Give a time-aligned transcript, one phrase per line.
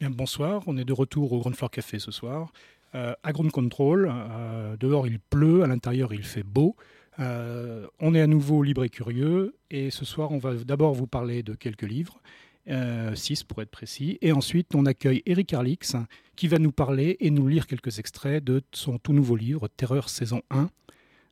[0.00, 2.54] Bien, bonsoir, on est de retour au Ground Floor Café ce soir.
[2.94, 6.74] Euh, à Ground Control, euh, dehors il pleut, à l'intérieur il fait beau.
[7.18, 11.06] Euh, on est à nouveau libre et curieux et ce soir on va d'abord vous
[11.06, 12.18] parler de quelques livres,
[12.66, 15.96] 6 pour être précis, et ensuite on accueille Eric Arlix
[16.34, 20.08] qui va nous parler et nous lire quelques extraits de son tout nouveau livre Terreur
[20.08, 20.70] saison 1,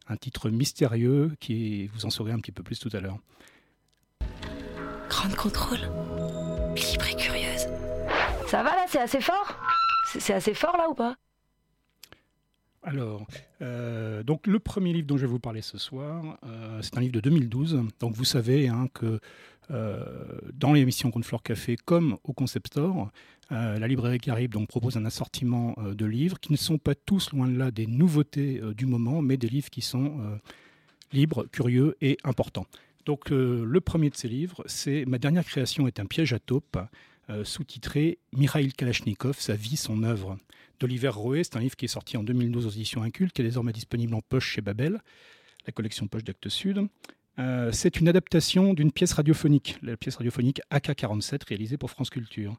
[0.08, 3.18] un titre mystérieux qui vous en saurez un petit peu plus tout à l'heure.
[5.08, 5.80] Grande contrôle,
[6.76, 7.27] libre et curieuse.
[8.48, 9.60] Ça va là, c'est assez fort?
[10.06, 11.16] C'est assez fort là ou pas?
[12.82, 13.26] Alors,
[13.60, 17.02] euh, donc le premier livre dont je vais vous parler ce soir, euh, c'est un
[17.02, 17.82] livre de 2012.
[18.00, 19.20] Donc vous savez hein, que
[19.70, 20.02] euh,
[20.54, 23.10] dans l'émission Floor Café, comme au Concept Store,
[23.50, 27.48] la librairie Caribe donc, propose un assortiment de livres qui ne sont pas tous, loin
[27.48, 30.38] de là, des nouveautés du moment, mais des livres qui sont
[31.12, 32.66] libres, curieux et importants.
[33.04, 36.78] Donc le premier de ces livres, c'est Ma dernière création est un piège à taupe,
[37.44, 40.38] sous-titré Mikhail Kalachnikov, sa vie, son œuvre
[40.80, 41.44] d'Oliver Roé.
[41.44, 44.14] C'est un livre qui est sorti en 2012 aux éditions Inculte, qui est désormais disponible
[44.14, 45.00] en poche chez Babel,
[45.66, 46.88] la collection poche d'Actes Sud.
[47.38, 52.56] Euh, c'est une adaptation d'une pièce radiophonique, la pièce radiophonique AK-47 réalisée pour France Culture.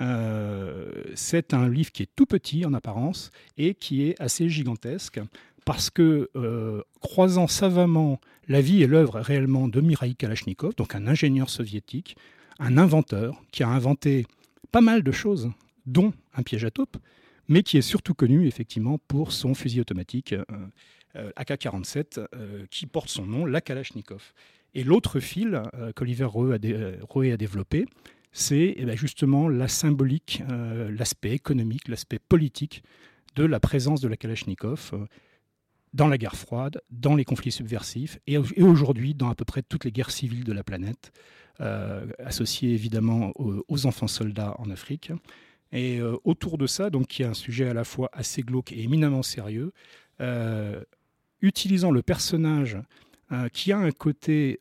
[0.00, 5.20] Euh, c'est un livre qui est tout petit en apparence et qui est assez gigantesque
[5.64, 11.06] parce que, euh, croisant savamment la vie et l'œuvre réellement de Mikhail Kalachnikov, donc un
[11.06, 12.16] ingénieur soviétique,
[12.58, 14.26] un inventeur qui a inventé
[14.72, 15.50] pas mal de choses,
[15.86, 16.96] dont un piège à taupe,
[17.48, 20.44] mais qui est surtout connu effectivement pour son fusil automatique euh,
[21.16, 24.32] euh, AK-47 euh, qui porte son nom, la Kalachnikov.
[24.74, 25.62] Et l'autre fil
[25.96, 27.86] qu'Oliver Roe a, développé,
[28.32, 30.42] c'est eh ben, justement la symbolique,
[30.90, 32.82] l'aspect économique, l'aspect politique
[33.34, 34.92] de la présence de la Kalachnikov
[35.94, 39.86] dans la guerre froide, dans les conflits subversifs et, aujourd'hui dans à peu près toutes
[39.86, 41.12] les guerres civiles de la planète,
[41.58, 45.12] associées évidemment aux, enfants soldats en Afrique.
[45.72, 48.72] Et euh, autour de ça, donc, qui est un sujet à la fois assez glauque
[48.72, 49.72] et éminemment sérieux,
[50.20, 50.82] euh,
[51.42, 52.78] utilisant le personnage
[53.32, 54.60] euh, qui a un côté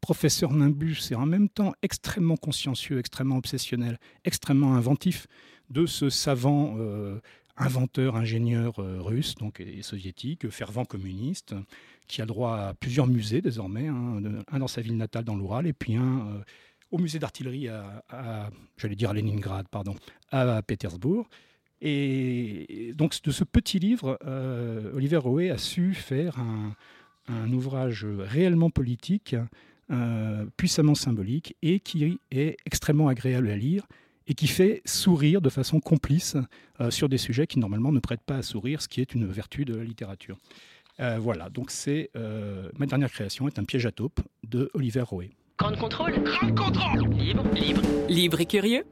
[0.00, 5.26] professeur Nimbus et en même temps extrêmement consciencieux, extrêmement obsessionnel, extrêmement inventif
[5.70, 6.76] de ce savant
[7.56, 11.54] inventeur, ingénieur russe donc, et soviétique, fervent communiste,
[12.08, 14.20] qui a droit à plusieurs musées désormais, hein,
[14.50, 16.42] un dans sa ville natale dans l'Oural et puis un
[16.90, 19.94] au musée d'artillerie à, j'allais dire à Leningrad, pardon,
[20.30, 21.28] à Pétersbourg.
[21.80, 26.74] Et donc de ce petit livre, euh, Oliver Roé a su faire un,
[27.52, 29.34] ouvrage réellement politique,
[29.90, 33.86] euh, puissamment symbolique, et qui est extrêmement agréable à lire
[34.28, 36.36] et qui fait sourire de façon complice
[36.80, 39.26] euh, sur des sujets qui normalement ne prêtent pas à sourire, ce qui est une
[39.26, 40.38] vertu de la littérature.
[40.98, 45.30] Voilà, donc c'est ma dernière création est un piège à taupe de Oliver Roé.
[45.58, 46.12] Grande contrôle.
[46.24, 47.08] Grande contrôle.
[47.14, 47.82] Libre, libre.
[48.08, 48.84] Libre et curieux.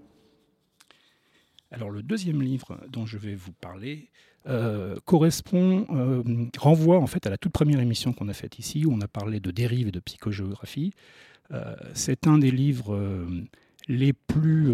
[1.73, 4.09] Alors le deuxième livre dont je vais vous parler
[4.47, 6.23] euh, correspond, euh,
[6.59, 9.09] renvoie en fait à la toute première émission qu'on a faite ici où on a
[9.09, 10.93] parlé de dérive et de psychogéographie.
[11.53, 12.99] Euh, c'est un des livres
[13.89, 14.73] les plus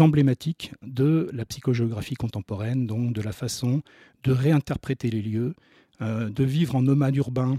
[0.00, 3.82] emblématiques de la psychogéographie contemporaine, donc de la façon
[4.24, 5.54] de réinterpréter les lieux,
[6.02, 7.58] de vivre en nomade urbain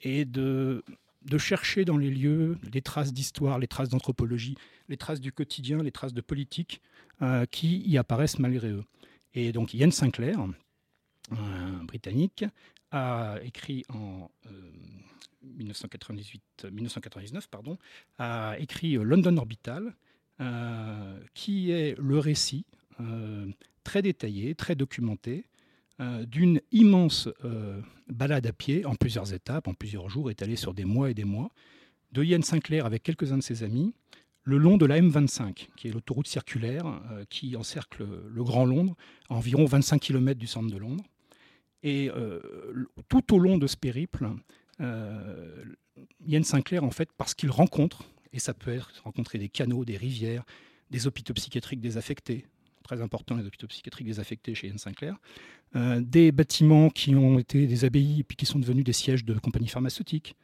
[0.00, 0.82] et de
[1.38, 4.56] chercher dans les lieux les traces d'histoire, les traces d'anthropologie,
[4.88, 6.80] les traces du quotidien, les traces de politique
[7.22, 8.84] euh, qui y apparaissent malgré eux.
[9.34, 10.38] Et donc Ian Sinclair,
[11.82, 12.44] britannique,
[12.90, 14.30] a écrit en
[15.42, 17.76] 1998, euh, 1999 pardon,
[18.18, 19.94] a écrit London Orbital,
[20.40, 22.64] euh, qui est le récit
[23.84, 25.44] très détaillé, très documenté
[26.00, 30.72] euh, d'une immense euh, balade à pied en plusieurs étapes, en plusieurs jours, étalée sur
[30.72, 31.50] des mois et des mois,
[32.12, 33.94] de Ian Sinclair avec quelques-uns de ses amis,
[34.44, 38.94] le long de la M25, qui est l'autoroute circulaire euh, qui encercle le Grand Londres,
[39.28, 41.04] à environ 25 km du centre de Londres.
[41.82, 42.10] Et
[43.08, 44.28] tout au long de ce périple,
[44.80, 48.02] Ian Sinclair, en fait, parce qu'il rencontre,
[48.32, 50.44] et ça peut être rencontrer des canaux, des rivières,
[50.90, 52.46] des hôpitaux psychiatriques désaffectés,
[52.88, 55.16] très important, les hôpitaux psychiatriques désaffectés chez Ian Sinclair,
[55.76, 59.24] euh, des bâtiments qui ont été des abbayes et puis qui sont devenus des sièges
[59.26, 60.36] de compagnies pharmaceutiques,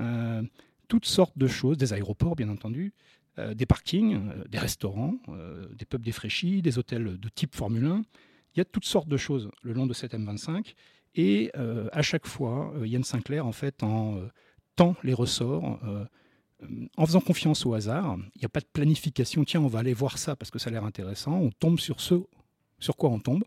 [0.00, 0.42] euh,
[0.88, 2.92] toutes sortes de choses, des aéroports bien entendu,
[3.38, 5.14] euh, des parkings, des restaurants,
[5.78, 8.02] des pubs défraîchis, des hôtels de type Formule 1.
[8.54, 10.74] Il y a toutes sortes de choses le long de cette M25
[11.14, 14.20] et à chaque fois, Yann Sinclair en fait en
[14.76, 15.78] tend les ressorts
[16.96, 18.16] en faisant confiance au hasard.
[18.36, 19.44] Il n'y a pas de planification.
[19.44, 21.38] Tiens, on va aller voir ça parce que ça a l'air intéressant.
[21.38, 22.22] On tombe sur ce
[22.78, 23.44] sur quoi on tombe.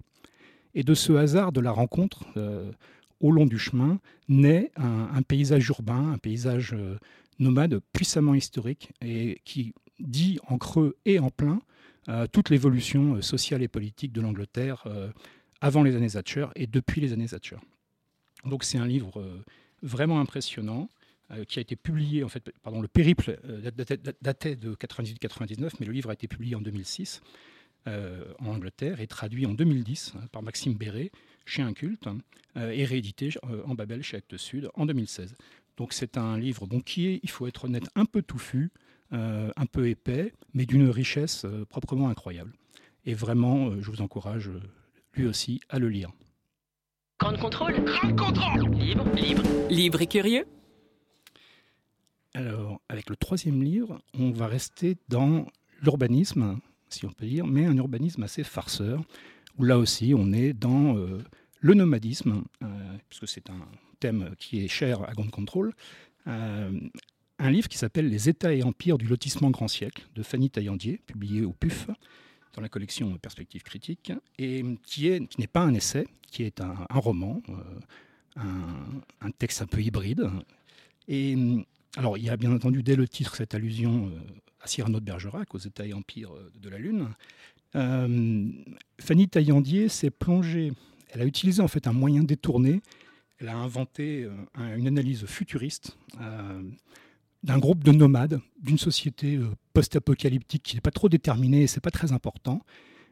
[0.74, 2.72] Et de ce hasard de la rencontre, euh,
[3.20, 6.98] au long du chemin, naît un, paysage urbain, un paysage euh,
[7.40, 11.62] nomade puissamment historique et qui dit en creux et en plein
[12.32, 14.86] toute l'évolution sociale et politique de l'Angleterre
[15.60, 17.56] avant les années Thatcher et depuis les années Thatcher.
[18.46, 19.26] Donc c'est un livre
[19.82, 20.88] vraiment impressionnant
[21.48, 23.40] qui a été publié, en fait, pardon, le périple
[24.22, 27.22] datait de 98-99, mais le livre a été publié en 2006
[27.88, 31.12] en Angleterre et traduit en 2010 hein, par Maxime Béret
[31.46, 32.08] chez Inculte
[32.56, 33.30] et réédité
[33.66, 35.36] en Babel chez Actes Sud en 2016.
[35.78, 38.72] Donc c'est un livre bon, qui est, il faut être honnête, un peu touffu,
[39.14, 42.52] euh, un peu épais, mais d'une richesse euh, proprement incroyable.
[43.06, 44.50] Et vraiment, euh, je vous encourage
[45.14, 46.12] lui aussi à le lire.
[47.20, 47.84] Grand contrôle?
[47.86, 50.46] Grand contrôle Libre, libre, libre et curieux?
[52.36, 55.48] Alors, avec le troisième livre, on va rester dans
[55.82, 56.60] l'urbanisme,
[56.90, 59.02] si on peut dire, mais un urbanisme assez farceur,
[59.58, 60.96] où là aussi on est dans
[61.62, 62.44] le nomadisme,
[63.08, 63.66] puisque c'est un
[64.02, 65.74] thème qui est cher à Grand Control,
[66.28, 66.78] euh,
[67.40, 71.00] un livre qui s'appelle Les États et empires du lotissement grand siècle de Fanny Taillandier,
[71.06, 71.88] publié au PUF
[72.54, 76.86] dans la collection Perspectives critiques, et qui n'est qui pas un essai, qui est un,
[76.90, 78.42] roman, euh,
[79.22, 80.30] un, texte un peu hybride.
[81.08, 81.36] Et
[81.98, 84.20] alors, il y a bien entendu dès le titre cette allusion euh,
[84.62, 87.10] à Cyrano de Bergerac, aux États et empires de la Lune.
[87.74, 90.72] Fanny Taillandier s'est plongée,
[91.10, 92.82] elle a utilisé en fait un moyen détourné
[93.40, 96.62] elle a inventé euh, une analyse futuriste euh,
[97.44, 101.82] d'un groupe de nomades, d'une société euh, post-apocalyptique qui n'est pas trop déterminée et c'est
[101.82, 102.62] pas très important,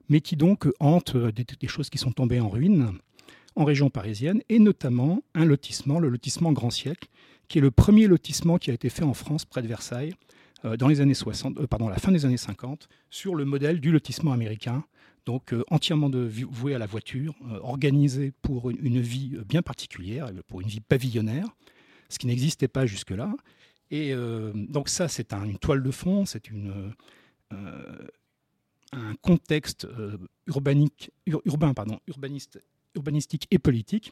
[0.09, 2.93] mais qui donc hante des, choses qui sont tombées en ruine
[3.55, 7.07] en région parisienne, et notamment un lotissement, le lotissement Grand Siècle,
[7.47, 10.13] qui est le premier lotissement qui a été fait en France près de Versailles
[10.79, 14.31] dans les années 60, pardon, la fin des années 50, sur le modèle du lotissement
[14.31, 14.85] américain,
[15.25, 20.29] donc euh, entièrement voué à la voiture, euh, organisé pour une, vie euh, bien particulière,
[20.47, 21.47] pour une vie pavillonnaire,
[22.09, 23.33] ce qui n'existait pas jusque-là.
[23.91, 24.15] Et
[24.55, 26.49] donc ça, c'est une toile de fond, c'est
[28.91, 29.87] un contexte
[30.47, 32.59] urbain, pardon, urbaniste,
[32.95, 34.11] urbanistique et politique.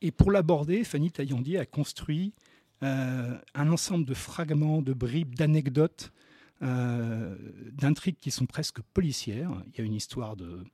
[0.00, 2.32] Et pour l'aborder, Fanny Taillandier a construit
[2.80, 6.12] un ensemble de fragments, de bribes, d'anecdotes
[6.60, 7.36] euh,
[7.70, 9.50] d'intrigues qui sont presque policières.
[9.66, 10.64] Il y a une histoire de,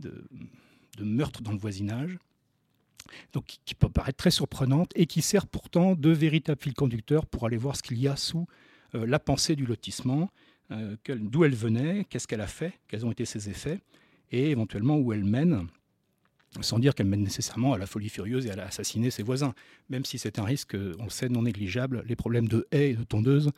[0.00, 2.18] de, meurtre dans le voisinage,
[3.32, 7.46] donc qui peut paraître très surprenante et qui sert pourtant de véritable fil conducteur pour
[7.46, 8.48] aller voir ce qu'il y a sous
[8.96, 10.30] euh, la pensée du lotissement,
[10.72, 13.78] euh, d'où elle venait, qu'est-ce qu'elle a fait, quels ont été ses effets,
[14.32, 15.68] et éventuellement où elle mène
[16.60, 19.54] sans dire qu'elle mène nécessairement à la folie furieuse et à assassiner ses voisins,
[19.88, 22.02] même si c'est un risque, on le sait, non négligeable.
[22.06, 23.50] Les problèmes de haies et de tondeuses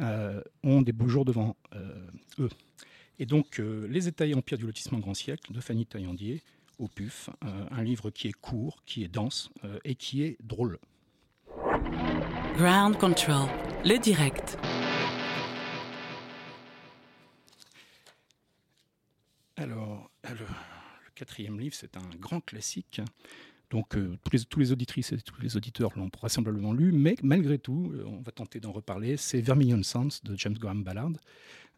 [0.00, 2.06] euh, ont des beaux jours devant euh,
[2.40, 2.48] eux.
[3.18, 6.42] Et donc, euh, Les États et empires du lotissement grand siècle de Fanny Taillandier
[6.78, 9.50] au PUF, un livre qui est court, qui est dense
[9.84, 10.78] et qui est drôle.
[12.56, 13.46] Ground Control,
[13.84, 14.56] le direct.
[19.58, 20.69] Alors, alors
[21.20, 23.02] quatrième livre, c'est un grand classique.
[23.68, 27.92] Donc euh, tous, les, auditrices et tous les auditeurs l'ont vraisemblablement lu, mais malgré tout,
[27.94, 29.18] euh, on va tenter d'en reparler.
[29.18, 31.12] C'est Vermilion Sands de James Graham Ballard,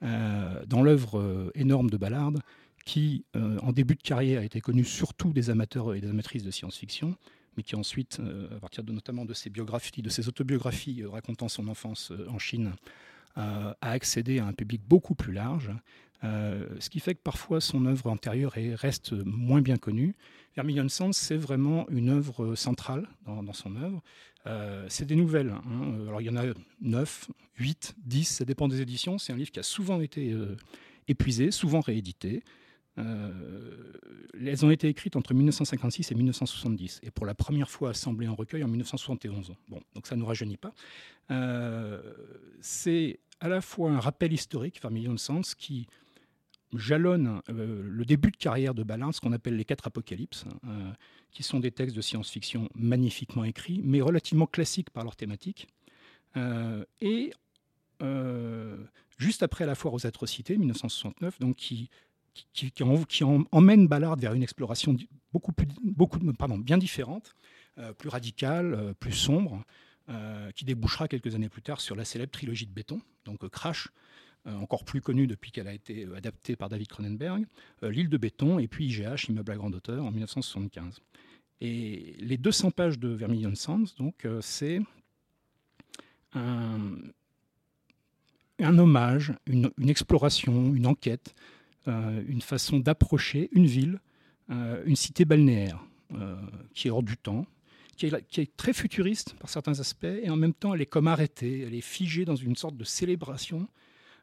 [0.04, 2.34] euh, dans l'œuvre énorme de Ballard,
[2.84, 6.50] qui en début de carrière a été connu surtout des amateurs et des amatrices de
[6.50, 7.16] science-fiction,
[7.56, 8.20] mais qui ensuite,
[8.56, 12.72] à partir de, notamment de ses biographies, de ses autobiographies racontant son enfance en Chine,
[13.36, 15.70] a accédé à un public beaucoup plus large.
[16.24, 20.14] Euh, ce qui fait que parfois son œuvre antérieure reste moins bien connue.
[20.54, 24.02] Vermilion Sands, c'est vraiment une œuvre centrale dans, son œuvre.
[24.46, 25.50] Euh, c'est des nouvelles.
[25.50, 26.06] Hein.
[26.06, 26.44] Alors il y en a
[26.80, 29.18] 9, 8, 10, ça dépend des éditions.
[29.18, 30.56] C'est un livre qui a souvent été euh,
[31.08, 32.42] épuisé, souvent réédité.
[32.96, 38.34] elles ont été écrites entre 1956 et 1970, et pour la première fois assemblées en
[38.34, 39.54] recueil en 1971.
[39.68, 40.74] Bon, donc ça ne nous rajeunit pas.
[42.60, 45.88] c'est à la fois un rappel historique, Vermilion Sands, qui
[46.74, 50.92] jalonne euh, le début de carrière de Balin, ce qu'on appelle les quatre apocalypses, euh,
[51.30, 55.68] qui sont des textes de science-fiction magnifiquement écrits, mais relativement classiques par leur thématique.
[56.36, 57.32] Euh, et
[59.16, 61.88] juste après la foire aux atrocités, 1969, donc qui,
[62.52, 62.72] qui,
[63.52, 64.96] emmène Ballard vers une exploration
[65.32, 67.36] beaucoup, plus, beaucoup pardon, bien différente,
[67.98, 69.64] plus radicale, plus sombre,
[70.56, 73.86] qui débouchera quelques années plus tard sur la célèbre trilogie de béton, donc Crash,
[74.46, 77.44] encore plus connue depuis qu'elle a été euh, adaptée par David Cronenberg,
[77.82, 81.00] euh, L'île de béton et puis IGH, Immeuble à grande hauteur, en 1975.
[81.60, 84.80] Et les 200 pages de Vermilion Sands, donc, c'est
[86.34, 86.82] un,
[88.60, 91.36] hommage, une, exploration, une enquête,
[91.86, 94.00] une façon d'approcher une ville,
[94.48, 95.78] une cité balnéaire
[96.74, 97.46] qui est hors du temps,
[97.96, 98.06] qui
[98.40, 101.74] est, très futuriste par certains aspects, et en même temps elle est comme arrêtée, elle
[101.74, 103.68] est figée dans une sorte de célébration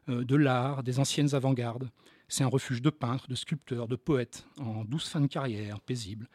[0.08, 1.90] de l'art, des anciennes avant-gardes.
[2.28, 6.28] C'est un refuge de peintres, de sculpteurs, de poètes, en douce fin de carrière, paisible.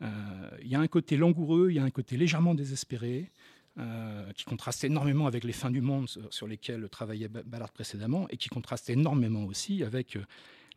[0.00, 3.30] Il y a un côté langoureux, il y a un côté légèrement désespéré,
[4.34, 8.48] qui contraste énormément avec les fins du monde sur lesquelles travaillait Ballard précédemment, et qui
[8.48, 10.18] contraste énormément aussi avec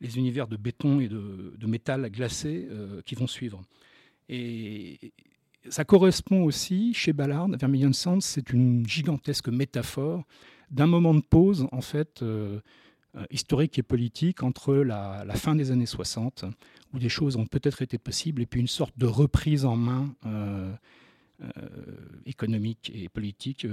[0.01, 3.61] les univers de béton et de, métal glacé euh, qui vont suivre.
[4.27, 5.13] Et
[5.69, 10.23] ça correspond aussi, chez Ballard, Vermilion Sands, c'est une gigantesque métaphore
[10.71, 12.59] d'un moment de pause, en fait, euh,
[13.15, 16.45] euh, historique et politique entre la, fin des années 60,
[16.93, 20.15] où des choses ont peut-être été possibles, et puis une sorte de reprise en main
[22.25, 23.65] économique et politique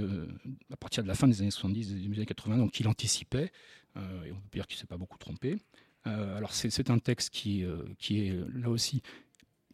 [0.71, 3.51] à partir de la fin des années 70 et des années 80, donc il anticipait,
[3.95, 5.57] et on peut dire qu'il ne s'est pas beaucoup trompé.
[6.07, 9.01] Euh, alors c'est un texte qui, euh, qui est là aussi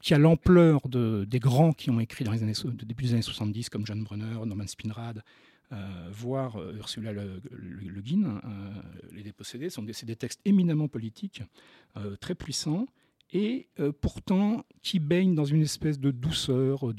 [0.01, 3.21] qui a l'ampleur de, des grands qui ont écrit dans les années, début des années
[3.21, 5.23] 70, comme John Brunner, Norman Spinrad,
[5.71, 8.41] euh, voire Ursula Le, Guin,
[9.11, 11.43] Les Dépossédés, sont des, textes éminemment politiques,
[12.19, 12.87] très puissants,
[13.31, 13.69] et
[14.01, 16.93] pourtant qui baignent dans une espèce de douceur,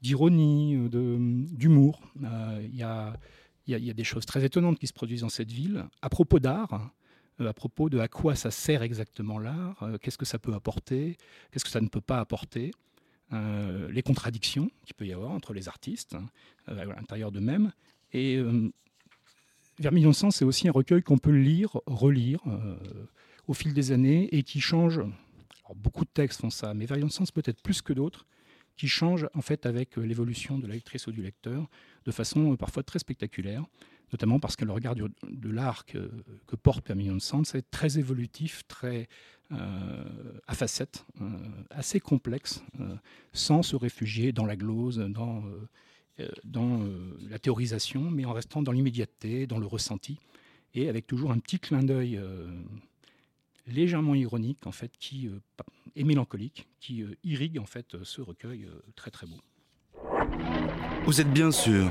[0.00, 2.00] d'ironie, d'humour.
[2.16, 3.16] Il y a,
[3.66, 5.84] des choses très étonnantes qui se produisent dans cette ville.
[6.00, 6.92] À propos d'art,
[7.40, 10.54] euh, à propos de à quoi ça sert exactement l'art, euh, qu'est-ce que ça peut
[10.54, 11.16] apporter,
[11.50, 12.72] qu'est-ce que ça ne peut pas apporter,
[13.32, 16.26] euh, les contradictions qu'il peut y avoir entre les artistes hein,
[16.66, 17.72] à l'intérieur d'eux-mêmes.
[18.12, 18.42] Et
[19.78, 22.40] Vermilion Sens, c'est aussi un recueil qu'on peut lire, relire
[23.46, 25.00] au fil des années et qui change.
[25.76, 28.26] beaucoup de textes font ça, mais Vermilion Sens peut-être plus que d'autres,
[28.76, 31.68] qui change en fait avec l'évolution de la lectrice ou du lecteur
[32.04, 33.64] de façon parfois très spectaculaire
[34.12, 36.10] notamment parce que le regard de l'art que,
[36.62, 39.08] porte Permignon de Sand, c'est très évolutif, très
[39.52, 40.04] euh,
[40.46, 41.24] à facettes, euh,
[41.70, 42.94] assez complexe, euh,
[43.32, 45.42] sans se réfugier dans la glose, dans,
[47.28, 50.18] la théorisation, mais en restant dans l'immédiateté, dans le ressenti,
[50.74, 52.20] et avec toujours un petit clin d'œil
[53.66, 55.30] légèrement ironique, en fait, qui,
[55.96, 59.40] et mélancolique, qui irrigue en fait ce recueil très très beau.
[61.06, 61.90] Vous êtes bien sûr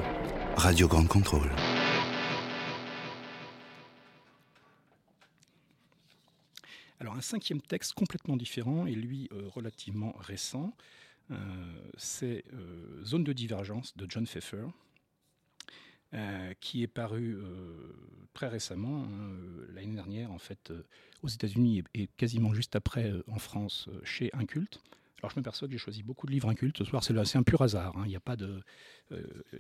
[0.55, 1.49] Radio Grande Contrôle.
[7.00, 10.75] Alors un cinquième texte complètement différent et lui euh, relativement récent,
[11.32, 11.36] euh,
[11.98, 14.68] c'est euh, Zone de divergence de John Pfeffer.
[16.60, 17.38] qui est paru
[18.34, 19.32] très récemment, hein,
[19.75, 20.74] l'année dernière en fait,
[21.22, 24.82] aux États-Unis et, quasiment juste après en France chez Inculte.
[25.20, 27.44] Alors je me perçois que j'ai choisi beaucoup de livres incultes ce soir, c'est un
[27.44, 28.03] pur hasard, hein.
[28.06, 28.38] il n'y a, pas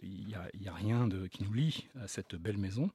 [0.01, 2.89] il a, rien de, qui nous lie à cette belle maison.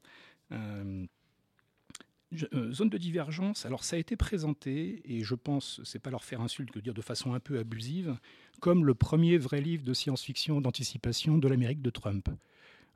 [2.52, 6.24] Euh, zone de divergence, alors ça a été présenté, et je pense, c'est pas leur
[6.24, 8.16] faire insulte que dire de façon un peu abusive,
[8.60, 12.28] comme le premier vrai livre de science-fiction d'anticipation de l'Amérique de Trump.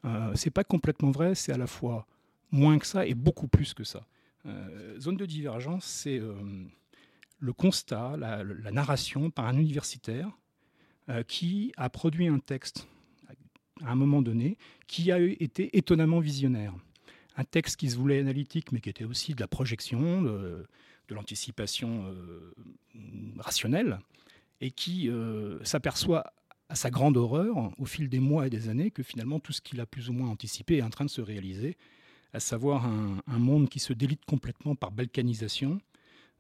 [0.05, 2.07] Euh, c'est pas complètement vrai, c'est à la fois
[2.51, 4.07] moins que ça et beaucoup plus que ça.
[4.47, 6.35] Euh, zone de divergence, c'est euh,
[7.39, 10.31] le constat, la, narration par un universitaire
[11.27, 12.87] qui a produit un texte
[13.83, 16.75] à un moment donné qui a été étonnamment visionnaire
[17.39, 20.67] un texte qui se voulait analytique, mais qui était aussi de la projection, de,
[21.11, 22.53] l'anticipation euh,
[23.39, 24.01] rationnelle,
[24.61, 26.35] et qui euh, s'aperçoit
[26.69, 29.63] à sa grande horreur, au fil des mois et des années, que finalement tout ce
[29.63, 31.79] qu'il a plus ou moins anticipé est en train de se réaliser,
[32.35, 35.81] à savoir un, monde qui se délite complètement par balkanisation,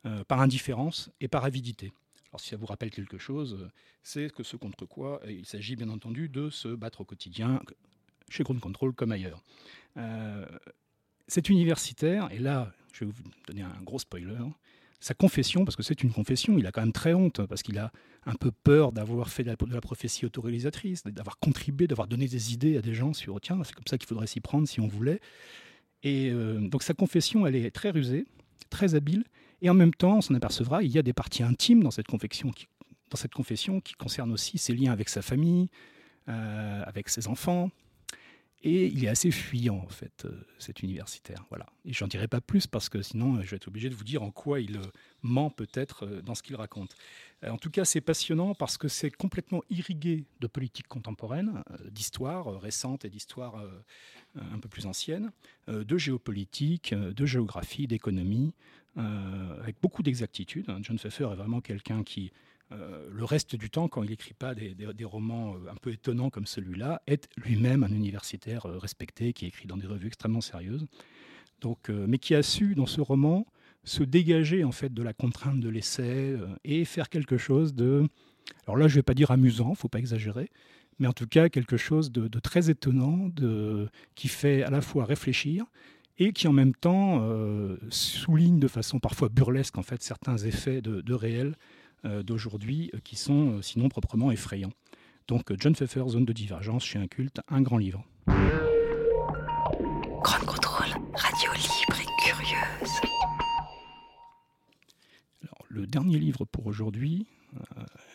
[0.05, 1.93] euh, par indifférence et par avidité.
[2.31, 3.71] Alors si ça vous rappelle quelque chose,
[4.03, 7.63] c'est que ce contre quoi il s'agit bien entendu de se battre au quotidien,
[8.29, 9.43] chez Ground Control comme ailleurs
[11.29, 14.35] cet universitaire, et là, je vais vous donner un gros spoiler,
[15.01, 17.79] sa confession, parce que c'est une confession, il a quand même très honte, parce qu'il
[17.79, 17.93] a
[18.27, 22.77] un peu peur d'avoir fait de la, prophétie autoréalisatrice, d'avoir contribué, d'avoir donné des idées
[22.77, 25.21] à des gens sur, tiens, c'est comme ça qu'il faudrait s'y prendre si on voulait.
[26.03, 28.27] Et euh, donc sa confession, elle est très rusée,
[28.71, 29.25] très habile,
[29.63, 32.09] et en même temps, on s'en apercevra, il y a des parties intimes dans cette
[32.09, 32.67] confession qui,
[33.11, 35.69] dans concernent aussi ses liens avec sa famille,
[36.29, 37.71] euh, avec ses enfants,
[38.63, 41.45] et il est assez fuyant, en fait, euh, cet universitaire.
[41.49, 41.67] Voilà.
[41.85, 44.03] Et j'en dirai pas plus parce que sinon, euh, je vais être obligé de vous
[44.03, 44.83] dire en quoi il euh,
[45.23, 46.97] ment peut-être dans ce qu'il raconte.
[47.47, 53.05] En tout cas, c'est passionnant parce que c'est complètement irrigué de politique contemporaine, d'histoire récente
[53.05, 53.63] et d'histoire
[54.35, 55.31] un peu plus ancienne,
[55.69, 58.55] de géopolitique, de géographie, d'économie,
[58.97, 60.67] avec beaucoup d'exactitude.
[60.81, 62.33] John Pfeffer est vraiment quelqu'un qui
[62.73, 66.29] euh, le reste du temps, quand il n'écrit pas des, romans euh, un peu étonnants
[66.29, 70.87] comme celui-là, est lui-même un universitaire euh, respecté qui écrit dans des revues extrêmement sérieuses.
[71.61, 73.45] Donc, mais qui a su, dans ce roman,
[73.83, 78.07] se dégager en fait de la contrainte de l'essai et faire quelque chose de.
[78.69, 80.51] Alors là, je ne vais pas dire amusant, faut pas exagérer,
[81.01, 85.05] mais en tout cas quelque chose de, très étonnant, de, qui fait à la fois
[85.05, 85.65] réfléchir
[86.19, 87.29] et qui en même temps
[87.91, 91.57] souligne de façon parfois burlesque en fait certains effets de, réel
[92.05, 94.73] d'aujourd'hui qui sont sinon proprement effrayants.
[95.27, 98.05] Donc John Pfeffer, Zone de divergence chez un culte, un grand livre.
[100.23, 103.01] Grand contrôle, radio libre et curieuse.
[105.71, 107.27] le dernier livre pour aujourd'hui,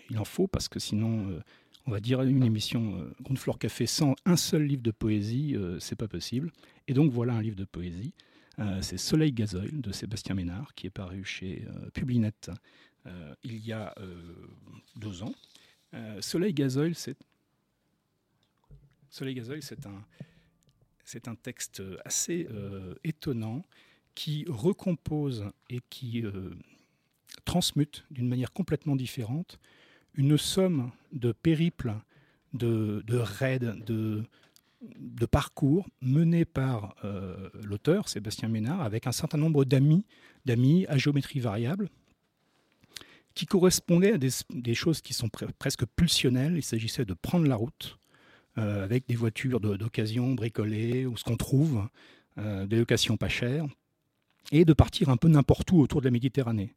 [0.10, 1.40] il en faut parce que sinon
[1.86, 5.98] on va dire une émission euh, Café sans un seul livre de poésie, euh, c'est
[5.98, 6.52] pas possible.
[6.88, 8.13] Et donc voilà un livre de poésie.
[8.60, 12.32] Euh, c'est Soleil Gazoil de Sébastien Ménard qui est paru chez Publinet
[13.43, 13.93] il y a
[14.95, 15.33] deux ans.
[16.19, 17.17] Soleil Gazoil, c'est
[19.10, 20.05] Soleil Gazoil, c'est un
[21.27, 22.48] un texte assez
[23.03, 23.65] étonnant
[24.15, 26.24] qui recompose et qui
[27.45, 29.60] transmute d'une manière complètement différente
[30.15, 31.95] une somme de périples,
[32.53, 34.24] de, raids, de,
[34.81, 40.05] de parcours menés par euh, l'auteur, Sébastien Ménard, avec un certain nombre d'amis,
[40.45, 41.89] d'amis à géométrie variable,
[43.36, 46.56] qui correspondaient à des, choses qui sont presque pulsionnelles.
[46.56, 47.98] Il s'agissait de prendre la route
[48.58, 51.88] euh, avec des voitures d'occasion bricolées ou ce qu'on trouve,
[52.38, 53.66] euh, des locations pas chères,
[54.52, 56.75] et de partir un peu n'importe où autour de la Méditerranée.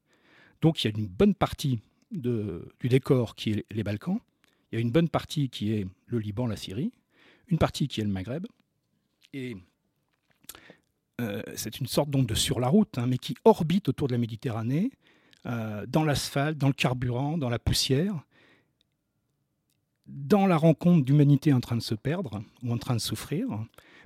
[0.63, 4.21] Donc il y a une bonne partie du décor qui est les Balkans.
[4.71, 6.93] Il y a une bonne partie qui est le Liban, la Syrie,
[7.49, 8.47] une partie qui est le Maghreb.
[9.33, 9.57] Et
[11.21, 14.13] euh, c'est une sorte donc de sur la route, hein, mais qui orbite autour de
[14.13, 14.91] la Méditerranée,
[15.47, 18.15] euh, dans l'asphalte, dans le carburant, dans la poussière,
[20.07, 23.47] dans la rencontre d'humanité en train de se perdre ou en train de souffrir,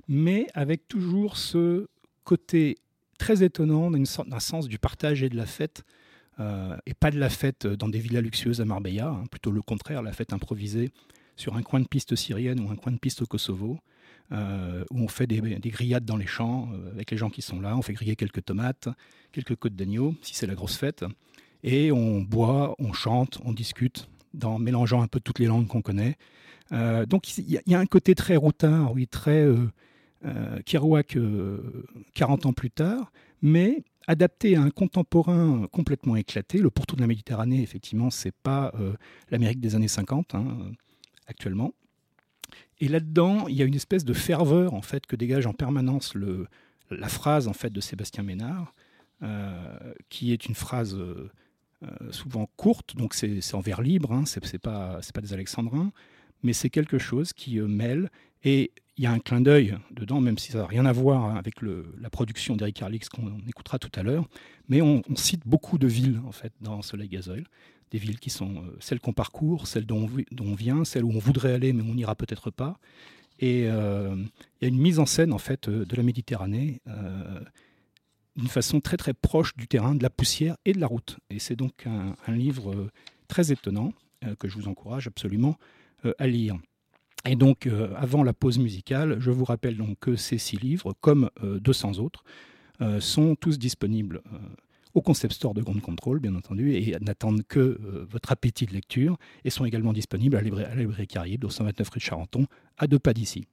[0.07, 1.87] mais avec toujours ce
[2.23, 2.77] côté
[3.17, 5.83] très étonnant d'un sens du partage et de la fête
[6.39, 9.61] euh, et pas de la fête dans des villas luxueuses à Marbella, hein, plutôt le
[9.61, 10.91] contraire, la fête improvisée
[11.35, 13.79] sur un coin de piste syrienne ou un coin de piste au Kosovo,
[14.31, 17.59] euh, où on fait des, grillades dans les champs euh, avec les gens qui sont
[17.59, 18.87] là, on fait griller quelques tomates,
[19.31, 21.05] quelques côtes d'agneau, si c'est la grosse fête,
[21.63, 25.81] et on boit, on chante, on discute, dans, mélangeant un peu toutes les langues qu'on
[25.81, 26.17] connaît.
[26.71, 29.45] donc il y, a un côté très routard, oui, très
[30.65, 31.17] Kerouac
[32.13, 36.57] 40 ans plus tard, mais adapté à un contemporain complètement éclaté.
[36.57, 38.93] Le pourtour de la Méditerranée, effectivement, c'est pas euh,
[39.29, 40.71] l'Amérique des années 50 hein, euh,
[41.27, 41.73] actuellement.
[42.81, 46.13] Et là-dedans, il y a une espèce de ferveur en fait que dégage en permanence
[46.13, 46.47] le,
[46.89, 48.73] la phrase en fait de Sébastien Ménard,
[49.23, 50.97] euh, qui est une phrase
[52.11, 55.91] souvent courte, donc c'est en vers libre, hein, c'est pas c'est pas des alexandrins,
[56.43, 58.09] mais c'est quelque chose qui mêle.
[58.43, 61.35] Et il y a un clin d'œil dedans, même si ça n'a rien à voir
[61.35, 64.27] avec la production d'Eric Harlix qu'on écoutera tout à l'heure.
[64.67, 67.45] Mais on, cite beaucoup de villes en fait dans Soleil Gazoil,
[67.91, 71.19] des villes qui sont euh, celles qu'on parcourt, celles dont on, vient, celles où on
[71.19, 72.79] voudrait aller mais on n'ira peut-être pas.
[73.39, 76.81] Et euh, il y a une mise en scène en fait euh, de la Méditerranée
[78.37, 81.17] d'une façon très très proche du terrain, de la poussière et de la route.
[81.29, 82.89] Et c'est donc un, livre
[83.27, 83.93] très étonnant
[84.39, 85.57] que je vous encourage absolument
[86.17, 86.57] à lire.
[87.25, 91.29] Et donc, avant la pause musicale, je vous rappelle donc que ces six livres, comme
[91.43, 92.23] 200 euh, autres,
[93.01, 94.21] sont tous disponibles
[94.93, 99.17] au Concept Store de Grande Contrôle, bien entendu, et n'attendent que votre appétit de lecture,
[99.43, 102.45] et sont également disponibles à la librairie Caraïbe, au 129 rue de Charenton,
[102.77, 103.47] à deux pas d'ici.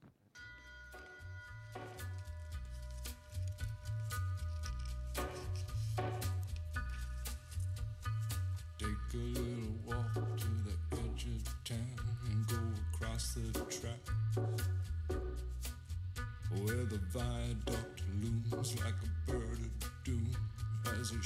[21.10, 21.22] And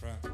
[0.00, 0.28] cracks.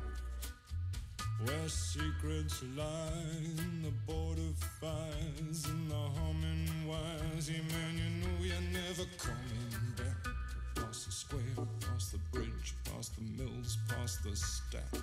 [1.45, 3.11] Where secrets lie
[3.59, 7.51] in the border fires and the humming wires.
[7.51, 10.33] Yeah, man, you know you're never coming back.
[10.77, 15.03] Past the square, past the bridge, past the mills, past the stacks.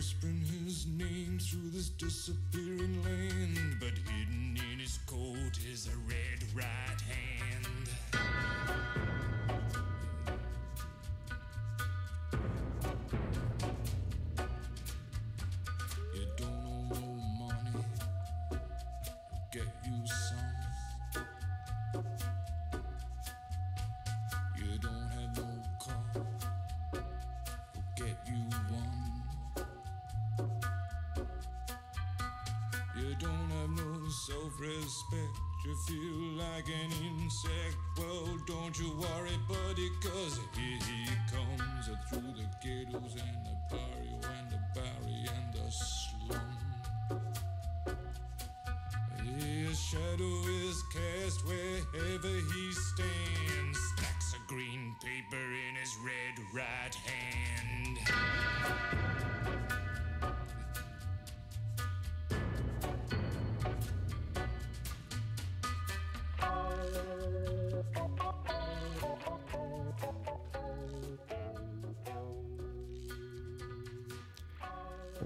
[0.00, 6.42] Whispering his name through this disappearing land, but hidden in his coat is a red
[6.54, 7.59] right hand.
[34.26, 35.38] Self-respect.
[35.64, 37.76] You feel like an insect.
[37.96, 43.59] Well, don't you worry, buddy, cause here he comes uh, through the ghettos and the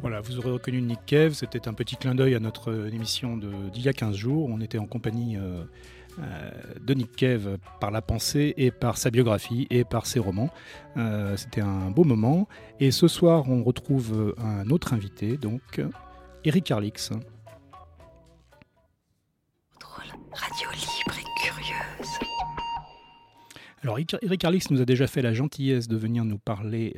[0.01, 1.33] Voilà, vous aurez reconnu Nick Cave.
[1.33, 4.49] C'était un petit clin d'œil à notre euh, émission de- d'il y a 15 jours.
[4.51, 5.65] On était en compagnie euh,
[6.19, 10.51] euh, de Nick Cave par la pensée et par sa biographie et par ses romans.
[10.97, 12.49] Euh, C'était un beau moment.
[12.81, 15.81] Et ce soir, on retrouve un autre invité, donc
[16.45, 17.11] Eric Arlix.
[19.81, 22.11] Drôle, radio libre et curieuse.
[23.83, 26.97] Alors, Eric- Eric Arlix nous a déjà fait la gentillesse de venir nous parler,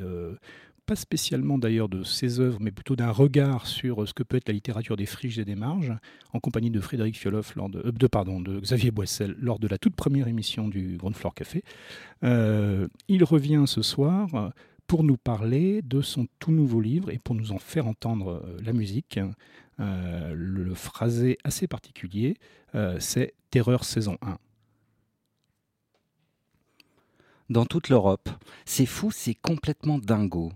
[0.86, 4.48] pas spécialement d'ailleurs de ses œuvres, mais plutôt d'un regard sur ce que peut être
[4.48, 5.92] la littérature des friches et des marges,
[6.32, 9.68] en compagnie de Frédéric Fioloff, lors de, euh, de, pardon, de Xavier Boissel, lors de
[9.68, 11.62] la toute première émission du Ground Floor Café.
[12.24, 14.48] Euh, il revient ce soir euh,
[14.86, 18.58] pour nous parler de son tout nouveau livre et pour nous en faire entendre euh,
[18.62, 19.18] la musique.
[19.78, 22.38] Euh, le phrasé assez particulier,
[22.74, 24.38] euh, c'est Terreur saison 1.
[27.48, 28.28] dans toute l'Europe.
[28.64, 30.52] C'est fou, c'est complètement dingo.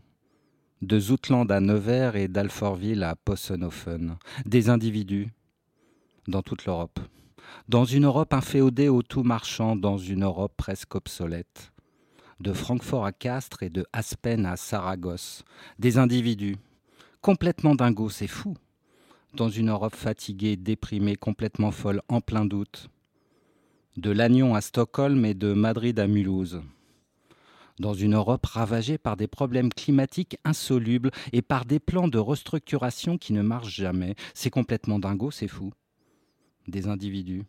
[0.82, 4.16] De Zoutland à Nevers et d'Alfortville à Possenhofen.
[4.46, 5.28] Des individus
[6.26, 7.00] dans toute l'Europe.
[7.68, 11.74] Dans une Europe inféodée au tout marchand, dans une Europe presque obsolète.
[12.40, 15.44] De Francfort à Castres et de Aspen à Saragosse.
[15.78, 16.56] Des individus
[17.20, 18.56] complètement dingos, c'est fou.
[19.34, 22.88] Dans une Europe fatiguée, déprimée, complètement folle, en plein doute.
[23.98, 26.62] De Lannion à Stockholm et de Madrid à Mulhouse
[27.78, 33.18] dans une Europe ravagée par des problèmes climatiques insolubles et par des plans de restructuration
[33.18, 34.14] qui ne marchent jamais.
[34.34, 35.72] C'est complètement dingo, c'est fou.
[36.68, 37.44] Des individus.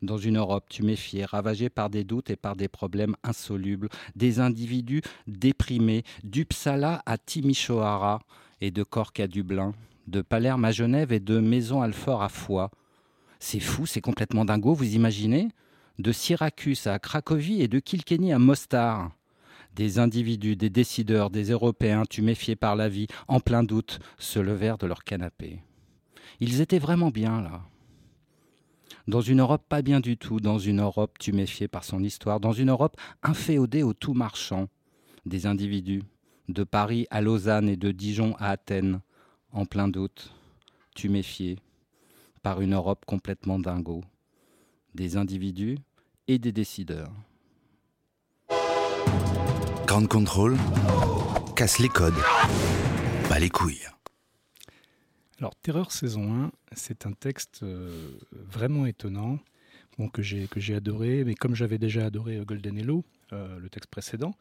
[0.00, 5.02] Dans une Europe tuméfiée, ravagée par des doutes et par des problèmes insolubles, des individus
[5.28, 8.20] déprimés, d'Uppsala à Timisoara
[8.60, 9.74] et de Cork à Dublin,
[10.08, 12.70] de Palerme à Genève et de Maison Alfort à Foix.
[13.38, 15.48] C'est fou, c'est complètement dingo, vous imaginez?
[15.98, 19.12] De Syracuse à Cracovie et de Kilkenny à Mostar
[19.74, 24.78] des individus, des décideurs, des Européens tuméfiés par la vie, en plein doute, se levèrent
[24.78, 25.60] de leur canapé.
[26.40, 27.62] Ils étaient vraiment bien là.
[29.08, 32.52] Dans une Europe pas bien du tout, dans une Europe tuméfiée par son histoire, dans
[32.52, 34.68] une Europe inféodée au tout marchand,
[35.26, 36.02] des individus,
[36.48, 39.00] de Paris à Lausanne et de Dijon à Athènes,
[39.52, 40.32] en plein doute,
[40.94, 41.58] tuméfiés
[42.42, 44.02] par une Europe complètement dingo,
[44.94, 45.78] des individus
[46.28, 47.12] et des décideurs.
[49.86, 50.56] Grand Control
[51.56, 52.14] casse les codes,
[53.28, 53.86] pas les couilles.
[55.38, 59.38] Alors, Terreur saison 1, c'est un texte euh, vraiment étonnant
[59.98, 63.90] bon, que j'ai adoré, mais comme j'avais déjà adoré euh, Golden Hello, euh, le texte
[63.90, 64.34] précédent,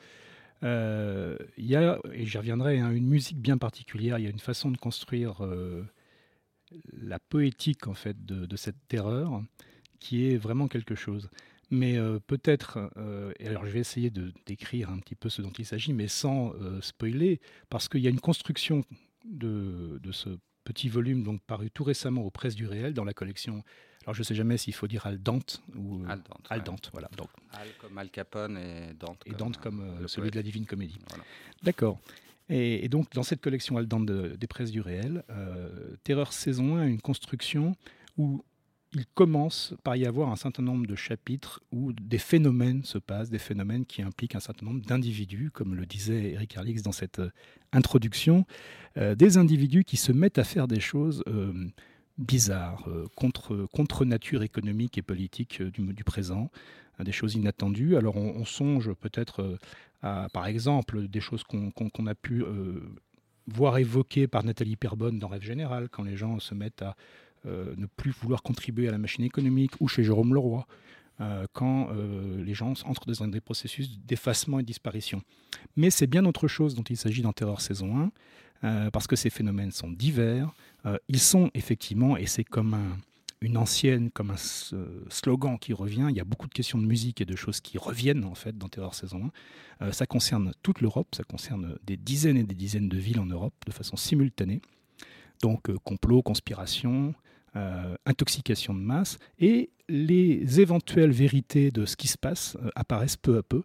[0.64, 4.40] il y a, et j'y reviendrai, hein, une musique bien particulière, il y a une
[4.40, 5.42] façon de construire
[6.94, 9.42] la poétique en fait de cette terreur
[10.00, 11.30] qui est vraiment quelque chose.
[11.74, 15.42] Mais euh, peut-être, euh, et alors je vais essayer de décrire un petit peu ce
[15.42, 18.84] dont il s'agit, mais sans euh, spoiler, parce qu'il y a une construction
[19.26, 20.30] de, de ce
[20.66, 23.64] petit volume donc paru tout récemment aux presses du réel dans la collection.
[24.04, 26.64] Alors je ne sais jamais s'il faut dire Al Dante ou Al Dante, Al ouais.
[26.66, 27.10] Dante, voilà.
[27.18, 30.34] Donc, Al comme Al Capone et Dante et Dante comme celui poète.
[30.34, 31.00] de la Divine Comédie.
[31.10, 31.24] Voilà.
[31.64, 32.00] D'accord.
[32.50, 35.24] Et, et donc, dans cette collection Al Dante de- des presses du réel,
[36.04, 37.76] Terreur saison 1 a une construction
[38.18, 38.44] où
[38.94, 43.30] il commence par y avoir un certain nombre de chapitres où des phénomènes se passent,
[43.30, 47.20] des phénomènes qui impliquent un certain nombre d'individus, comme le disait Eric Harlix dans cette
[47.20, 47.30] euh,
[47.72, 48.46] introduction,
[48.98, 51.54] euh, des individus qui se mettent à faire des choses euh,
[52.18, 56.52] bizarres, contre, nature économique et politique du, présent,
[57.00, 57.96] euh, des choses inattendues.
[57.96, 59.58] Alors on, on songe peut-être
[60.02, 62.82] à, par exemple, des choses qu'on a pu euh,
[63.48, 66.96] voire évoqué par Nathalie Perbonne dans Rêve Général, quand les gens se mettent à
[67.46, 70.66] ne plus vouloir contribuer à la machine économique, ou chez Jérôme Leroy,
[71.54, 71.90] quand
[72.44, 75.22] les gens entrent dans des processus d'effacement et de disparition.
[75.76, 78.12] Mais c'est bien autre chose dont il s'agit dans Terreur saison
[78.62, 80.54] 1, parce que ces phénomènes sont divers.
[81.08, 82.98] ils sont effectivement, et c'est comme un,
[83.42, 84.38] une ancienne, comme un
[85.10, 86.08] slogan qui revient.
[86.10, 88.58] Il y a beaucoup de questions de musique et de choses qui reviennent en fait
[88.58, 89.32] dans Terror saison
[89.82, 89.86] 1.
[89.86, 93.26] Euh, ça concerne toute l'Europe, ça concerne des dizaines et des dizaines de villes en
[93.26, 94.62] Europe de façon simultanée.
[95.42, 97.16] Donc euh, complot, conspiration,
[97.56, 103.38] euh, intoxication de masse et les éventuelles vérités de ce qui se passe apparaissent peu
[103.38, 103.64] à peu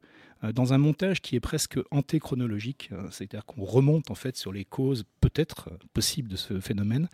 [0.52, 5.04] dans un montage qui est presque antéchronologique, c'est-à-dire qu'on remonte en fait sur les causes
[5.20, 7.08] peut-être possibles de ce phénomène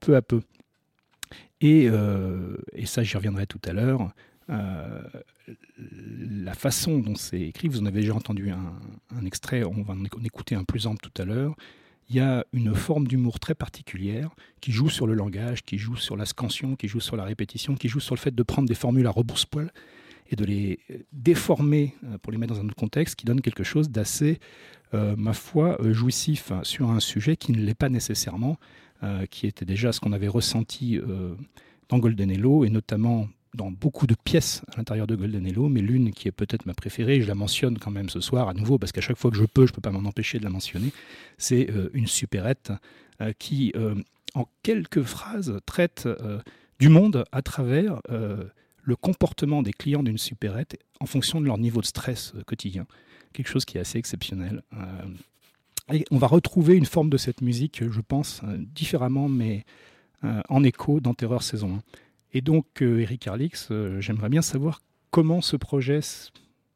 [0.00, 0.40] peu à peu.
[1.62, 4.12] Euh, et, ça, j'y reviendrai tout à l'heure.
[4.48, 5.02] Euh,
[5.86, 10.04] la façon dont c'est écrit, vous en avez déjà entendu un, extrait, on va en
[10.24, 11.54] écouter un plus ample tout à l'heure.
[12.10, 15.96] Il y a une forme d'humour très particulière qui joue sur le langage, qui joue
[15.96, 18.68] sur la scansion, qui joue sur la répétition, qui joue sur le fait de prendre
[18.68, 19.72] des formules à rebrousse-poil
[20.30, 20.80] et de les
[21.12, 24.38] déformer euh, pour les mettre dans un autre contexte, qui donne quelque chose d'assez,
[24.92, 28.58] ma foi, jouissif sur un sujet qui ne l'est pas nécessairement.
[29.02, 31.34] Euh, qui était déjà ce qu'on avait ressenti euh,
[31.88, 35.80] dans Golden Hello, et notamment dans beaucoup de pièces à l'intérieur de Golden Hello, mais
[35.80, 38.78] l'une qui est peut-être ma préférée, je la mentionne quand même ce soir à nouveau,
[38.78, 40.50] parce qu'à chaque fois que je peux, je ne peux pas m'en empêcher de la
[40.50, 40.92] mentionner,
[41.38, 42.72] c'est euh, une supérette
[43.38, 43.74] qui,
[44.32, 46.08] en quelques phrases, traite
[46.78, 51.82] du monde à travers le comportement des clients d'une supérette en fonction de leur niveau
[51.82, 52.86] de stress quotidien.
[53.34, 54.62] Quelque chose qui est assez exceptionnel
[56.10, 59.64] on va retrouver une forme de cette musique, je pense, euh, différemment, mais
[60.24, 61.82] euh, en écho dans Terreur saison 1.
[62.32, 66.00] Et donc, euh, Eric Arlix, j'aimerais bien savoir comment ce projet,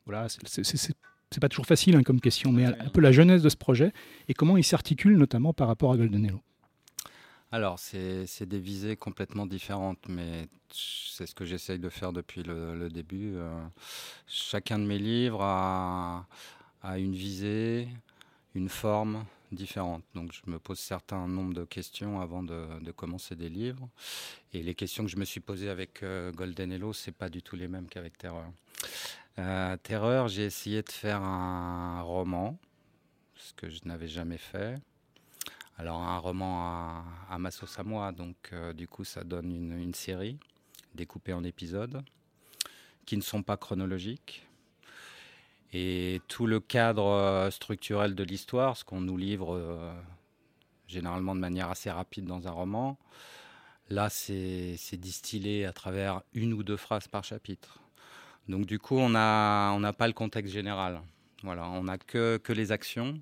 [0.06, 3.56] voilà, c'est pas toujours facile hein, comme question, mais un peu la genèse de ce
[3.56, 3.92] projet
[4.28, 6.40] et comment il s'articule notamment par rapport à Golden Hello.
[7.52, 12.88] Alors, c'est des visées complètement différentes, mais c'est ce que j'essaye de faire depuis le,
[12.88, 13.34] début.
[14.26, 16.26] chacun de mes livres a,
[16.82, 17.88] a une visée,
[18.56, 20.04] une forme différente.
[20.14, 23.88] Donc je me pose certain nombre de questions avant de, commencer des livres.
[24.52, 27.42] Et les questions que je me suis posées avec euh, Golden Hello, c'est pas du
[27.42, 28.50] tout les mêmes qu'avec Terreur.
[29.38, 32.58] Euh, Terreur, j'ai essayé de faire un roman,
[33.36, 34.78] ce que je n'avais jamais fait.
[35.76, 39.50] Alors un roman à, à ma sauce à moi, donc euh, du coup ça donne
[39.50, 40.38] une série
[40.94, 42.04] découpée en épisodes
[43.04, 44.46] qui ne sont pas chronologiques
[45.74, 49.92] et tout le cadre euh, structurel de l'histoire, ce qu'on nous livre euh,
[50.86, 52.96] généralement de manière assez rapide dans un roman,
[53.90, 57.80] là c'est distillé à travers une ou deux phrases par chapitre.
[58.48, 61.02] Donc du coup on n'a pas le contexte général.
[61.42, 63.20] Voilà, on n'a que, les actions.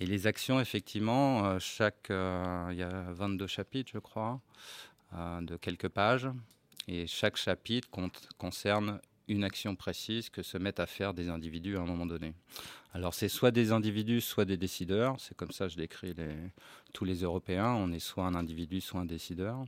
[0.00, 4.40] Et les actions, effectivement, euh, chaque, il y a 22 chapitres, je crois,
[5.12, 6.28] de quelques pages.
[6.88, 11.76] Et chaque chapitre compte, concerne une action précise que se mettent à faire des individus
[11.76, 12.34] à un moment donné.
[12.92, 15.16] Alors c'est soit des individus, soit des décideurs.
[15.18, 16.34] C'est comme ça que je décris les,
[16.92, 17.72] tous les Européens.
[17.72, 19.64] On est soit un individu, soit un décideur.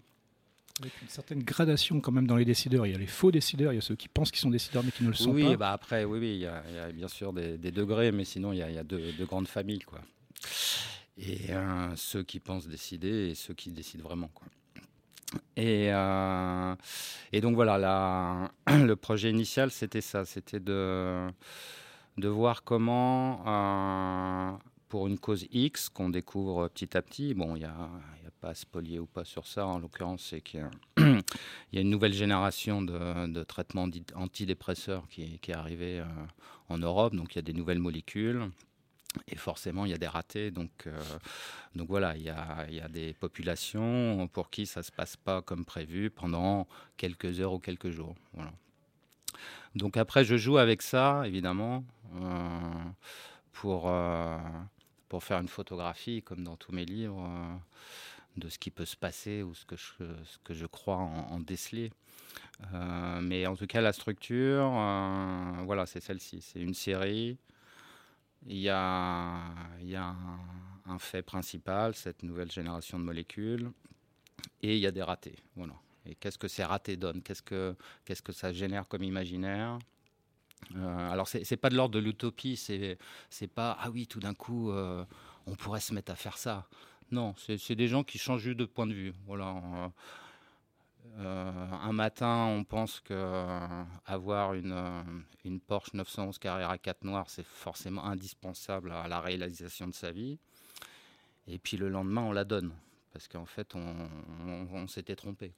[0.80, 2.86] Avec une certaine gradation quand même dans les décideurs.
[2.86, 4.84] Il y a les faux décideurs, il y a ceux qui pensent qu'ils sont décideurs
[4.84, 5.36] mais qui ne le sont pas.
[5.36, 8.58] Oui, bah après, oui, oui, il y, a, bien sûr des, degrés, mais sinon il
[8.58, 10.00] y a, il y a deux, grandes familles, quoi.
[11.16, 14.46] Et euh, ceux qui pensent décider et ceux qui décident vraiment, quoi.
[15.56, 16.74] Et, euh,
[17.32, 21.28] et, donc voilà, le projet initial, c'était ça, c'était de,
[22.16, 24.56] de voir comment, euh,
[24.88, 27.90] pour une cause X qu'on découvre petit à petit, bon, il n'y a,
[28.40, 32.12] pas à spolier ou pas sur ça, en l'occurrence, c'est qu'il y, a une nouvelle
[32.12, 36.04] génération de, de traitements antidépresseurs qui, qui est arrivée euh,
[36.68, 38.50] en Europe, donc il y a des nouvelles molécules.
[39.28, 40.50] Et forcément, il y a des ratés.
[40.50, 41.00] Donc, euh,
[41.74, 44.92] donc voilà, il y, a, il y, a, des populations pour qui ça ne se
[44.92, 48.14] passe pas comme prévu pendant quelques heures ou quelques jours.
[49.74, 52.60] Donc après, je joue avec ça, évidemment, euh,
[53.52, 54.38] pour, euh,
[55.08, 57.28] pour faire une photographie, comme dans tous mes livres,
[58.36, 59.92] de ce qui peut se passer ou ce que je,
[60.24, 61.90] ce que je crois en, en déceler.
[63.20, 64.70] mais en tout cas, la structure,
[65.64, 66.40] voilà, c'est celle-ci.
[66.40, 67.38] C'est une série
[68.48, 70.14] il y a,
[70.86, 73.70] un, fait principal, cette nouvelle génération de molécules,
[74.62, 75.36] et il y a des ratés.
[76.06, 77.22] Et qu'est-ce que ces ratés donnent?
[77.22, 79.78] Qu'est-ce que, ça génère comme imaginaire?
[80.74, 82.98] Euh, alors, c'est, n'est pas de l'ordre de l'utopie, c'est,
[83.30, 85.04] c'est pas ah oui, tout d'un coup, euh,
[85.46, 86.68] on pourrait se mettre à faire ça.
[87.10, 89.12] Non, c'est, c'est des gens qui changent de point de vue.
[89.26, 89.48] Voilà.
[89.48, 89.88] Euh,
[91.18, 95.02] un matin, on pense que euh, une, euh,
[95.44, 100.38] une Porsche 911 Carrera 4 noire, c'est forcément indispensable à la réalisation de sa vie.
[101.46, 102.72] Et puis le lendemain, on la donne.
[103.12, 105.52] Parce qu'en fait, on, s'était trompé.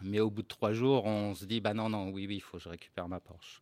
[0.00, 2.40] Mais au bout de trois jours, on se dit bah non, non, oui, oui, il
[2.40, 3.60] faut que je récupère ma Porsche.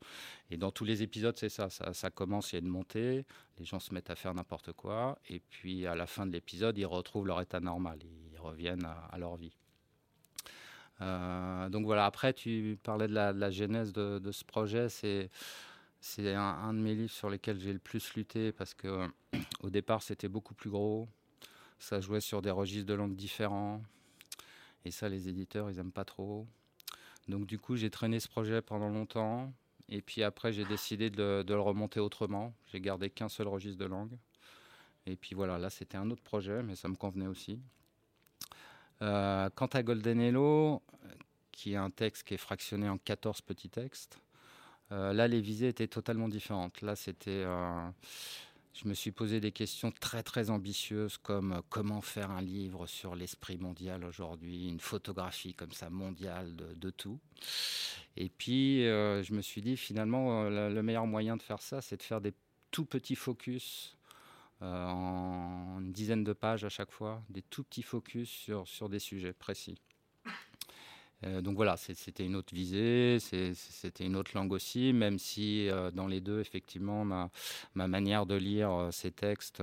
[0.51, 3.25] Et dans tous les épisodes, c'est ça, ça, commence, il y a une montée,
[3.59, 6.77] les gens se mettent à faire n'importe quoi, et puis à la fin de l'épisode,
[6.77, 7.99] ils retrouvent leur état normal,
[8.33, 9.57] ils reviennent à, leur vie.
[11.01, 15.31] Euh, donc voilà, après, tu parlais de la, genèse de, ce projet, c'est.
[16.19, 19.07] Un, de mes livres sur lesquels j'ai le plus lutté parce que
[19.63, 21.07] au départ c'était beaucoup plus gros,
[21.79, 23.83] ça jouait sur des registres de langue différents.
[24.87, 26.47] Et ça, les éditeurs, ils n'aiment pas trop.
[27.29, 29.53] Donc du coup, j'ai traîné ce projet pendant longtemps.
[29.89, 32.55] Et puis après, j'ai décidé de, le remonter autrement.
[32.73, 34.17] J'ai gardé qu'un seul registre de langue.
[35.07, 37.59] Et puis voilà, là, c'était un autre projet, mais ça me convenait aussi.
[39.03, 40.83] Euh, quant à Golden Hello,
[41.53, 44.19] qui est un texte qui est fractionné en 14 petits textes,
[44.93, 46.83] euh, là, les visées étaient totalement différentes.
[46.83, 47.31] Là, c'était...
[47.31, 47.89] Euh,
[48.73, 53.17] je me suis posé des questions très très ambitieuses comme comment faire un livre sur
[53.17, 57.19] l'esprit mondial aujourd'hui, une photographie comme ça mondiale de, tout.
[58.17, 62.03] Et puis je me suis dit finalement le meilleur moyen de faire ça, c'est de
[62.03, 62.33] faire des
[62.71, 63.97] tout petits focus
[64.61, 68.99] en une dizaine de pages à chaque fois, des tout petits focus sur, sur des
[68.99, 69.81] sujets précis.
[71.27, 75.91] Euh, donc voilà, c'était une autre visée, c'était une autre langue aussi, même si euh,
[75.91, 77.31] dans les deux, effectivement, ma,
[77.75, 79.63] manière de lire euh, ces textes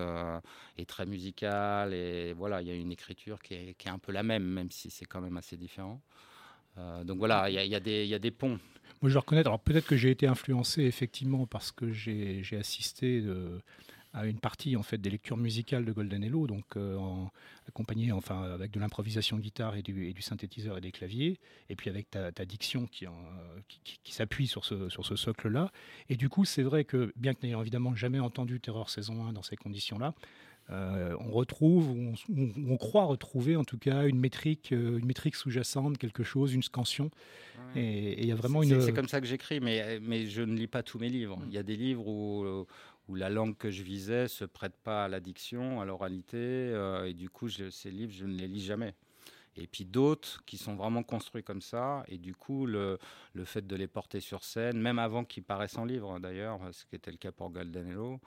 [0.77, 4.23] est très musicale et voilà, il y a une écriture qui est, un peu la
[4.23, 6.01] même, même si c'est quand même assez différent.
[7.03, 8.59] donc voilà, il y, y a, des ponts.
[9.01, 13.61] Moi, je reconnais, alors peut-être que j'ai été influencé effectivement parce que j'ai assisté de
[14.13, 16.97] à une partie en fait des lectures musicales de Golden Hello, donc euh,
[17.67, 21.39] accompagné enfin avec de l'improvisation guitare et du, et du, synthétiseur et des claviers,
[21.69, 23.05] et puis avec ta, diction qui,
[24.03, 25.71] qui, s'appuie sur ce, sur ce socle-là.
[26.09, 29.33] Et du coup, c'est vrai que bien que n'ayant évidemment jamais entendu Terreur saison 1
[29.33, 30.13] dans ces conditions-là,
[30.69, 32.13] euh, on retrouve, on,
[32.69, 36.63] on, croit retrouver en tout cas une métrique, euh, une métrique sous-jacente, quelque chose, une
[36.63, 37.09] scansion.
[37.75, 38.81] Et il y a vraiment une.
[38.81, 41.39] C'est comme ça que j'écris, mais, mais je ne lis pas tous mes livres.
[41.47, 42.65] Il y a des livres où,
[43.07, 47.13] où la langue que je visais se prête pas à l'addiction, à l'oralité, euh, et
[47.13, 48.95] du coup, ces livres, je ne les lis jamais.
[49.55, 52.99] Et puis d'autres qui sont vraiment construits comme ça, et du coup, le,
[53.45, 56.95] fait de les porter sur scène, même avant qu'ils paraissent en livre d'ailleurs, ce qui
[56.95, 58.19] était le cas pour Golden Hello,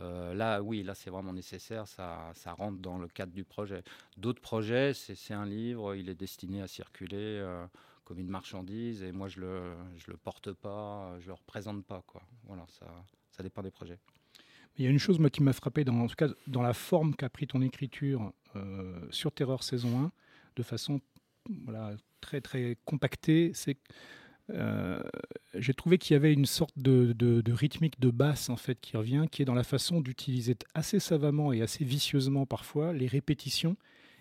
[0.00, 3.84] euh, là, oui, là, c'est vraiment nécessaire, ça, rentre dans le cadre du projet.
[4.16, 7.64] D'autres projets, c'est un livre, il est destiné à circuler euh,
[8.04, 12.02] comme une marchandise, et moi, je le, je le porte pas, je le représente pas,
[12.06, 12.22] quoi.
[12.44, 12.66] Voilà,
[13.30, 14.00] ça dépend des projets.
[14.76, 16.72] Il y a une chose moi, qui m'a frappé, dans, en tout cas dans la
[16.72, 20.12] forme qu'a pris ton écriture euh, sur Terreur saison 1,
[20.56, 21.00] de façon
[21.64, 23.76] voilà, très très compactée, c'est
[24.50, 25.02] euh,
[25.54, 28.96] j'ai trouvé qu'il y avait une sorte de, de, rythmique de basse en fait qui
[28.96, 33.76] revient, qui est dans la façon d'utiliser assez savamment et assez vicieusement parfois les répétitions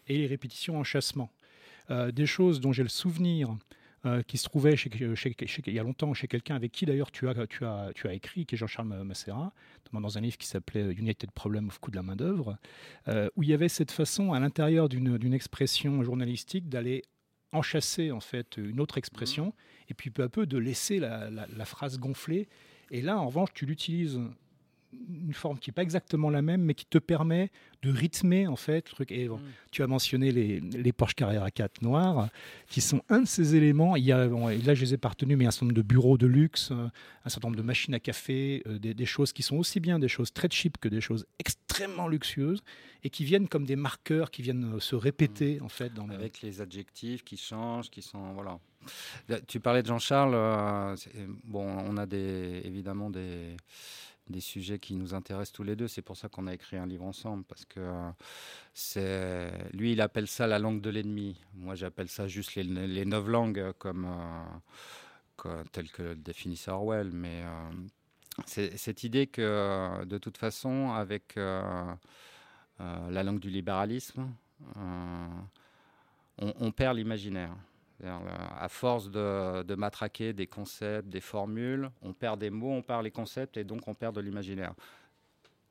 [0.07, 1.31] et les répétitions en chassement.
[1.89, 3.57] Euh, des choses dont j'ai le souvenir
[4.05, 7.29] euh, qui se trouvait chez, il y a longtemps chez quelqu'un avec qui d'ailleurs tu
[7.29, 9.53] as, tu, as, tu as écrit, qui est Jean-Charles Massera,
[9.93, 12.57] dans un livre qui s'appelait United Problem of Coût de la main-d'œuvre,
[13.07, 17.03] euh, où il y avait cette façon, à l'intérieur d'une expression journalistique, d'aller
[17.51, 19.91] enchasser en fait une autre expression, mmh.
[19.91, 22.47] et puis peu à peu de laisser la, la phrase gonfler.
[22.89, 24.19] Et là, en revanche, tu l'utilises
[25.09, 27.51] une forme qui n'est pas exactement la même, mais qui te permet
[27.81, 29.11] de rythmer en fait le truc.
[29.11, 29.39] Et mm.
[29.71, 32.29] tu as mentionné les, les Porsche Carrera 4 noirs,
[32.67, 33.95] qui sont un de ces éléments.
[33.95, 36.27] Il y a, là, je les ai partenus, mais un certain nombre de bureaux de
[36.27, 36.87] luxe, euh,
[37.25, 40.07] un certain nombre de machines à café, euh, des, choses qui sont aussi bien des
[40.07, 42.63] choses très cheap que des choses extrêmement luxueuses
[43.03, 45.63] et qui viennent comme des marqueurs qui viennent euh, se répéter mm.
[45.63, 48.59] en fait dans avec les adjectifs qui changent, qui sont voilà.
[49.47, 50.95] Tu parlais de Jean-Charles.
[51.43, 53.55] bon, on a des, évidemment des
[54.31, 55.87] des sujets qui nous intéressent tous les deux.
[55.87, 57.81] C'est pour ça qu'on a écrit un livre ensemble, parce que
[58.73, 61.39] c'est lui, il appelle ça la langue de l'ennemi.
[61.53, 64.07] Moi, j'appelle ça juste les, neuf langues, comme,
[65.45, 67.11] euh, tel que le définissait Orwell.
[67.11, 67.71] Mais euh,
[68.45, 71.93] c'est cette idée que, de toute façon, avec euh,
[72.79, 74.27] la langue du libéralisme,
[76.37, 77.55] on perd l'imaginaire.
[78.03, 83.11] À force de, matraquer des concepts, des formules, on perd des mots, on perd les
[83.11, 84.73] concepts et donc on perd de l'imaginaire.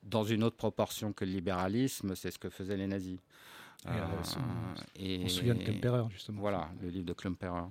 [0.03, 3.19] Dans une autre proportion que le libéralisme, c'est ce que faisaient les nazis.
[3.87, 3.91] Euh,
[4.99, 6.41] on se souvient de Klemperer, justement.
[6.41, 7.65] Voilà, le livre de Klemperer.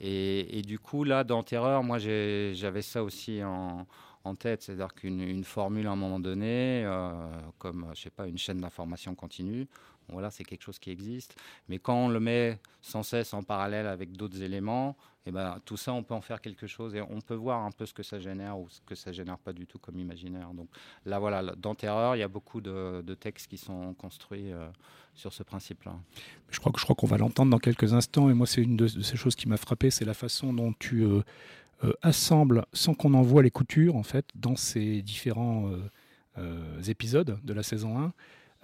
[0.00, 3.86] Et, et du coup, là, dans Terreur, moi, j'avais ça aussi en,
[4.26, 7.10] en tête, c'est-à-dire qu'une formule à un moment donné, euh,
[7.58, 9.66] comme je sais pas une chaîne d'information continue,
[10.08, 11.34] voilà, c'est quelque chose qui existe.
[11.68, 14.96] Mais quand on le met sans cesse en parallèle avec d'autres éléments,
[15.26, 17.72] et ben, tout ça, on peut en faire quelque chose et on peut voir un
[17.72, 20.54] peu ce que ça génère ou ce que ça génère pas du tout comme imaginaire.
[20.54, 20.68] Donc
[21.04, 24.68] là, voilà, dans Terreur, il y a beaucoup de, textes qui sont construits euh,
[25.14, 25.94] sur ce principe-là.
[26.48, 28.86] Je crois, je crois qu'on va l'entendre dans quelques instants et moi, c'est une de,
[28.86, 31.22] ces choses qui m'a frappé, c'est la façon dont tu euh,
[31.82, 35.70] euh, assembles, sans qu'on en voit les coutures, en fait, dans ces différents
[36.86, 38.12] épisodes de la saison 1.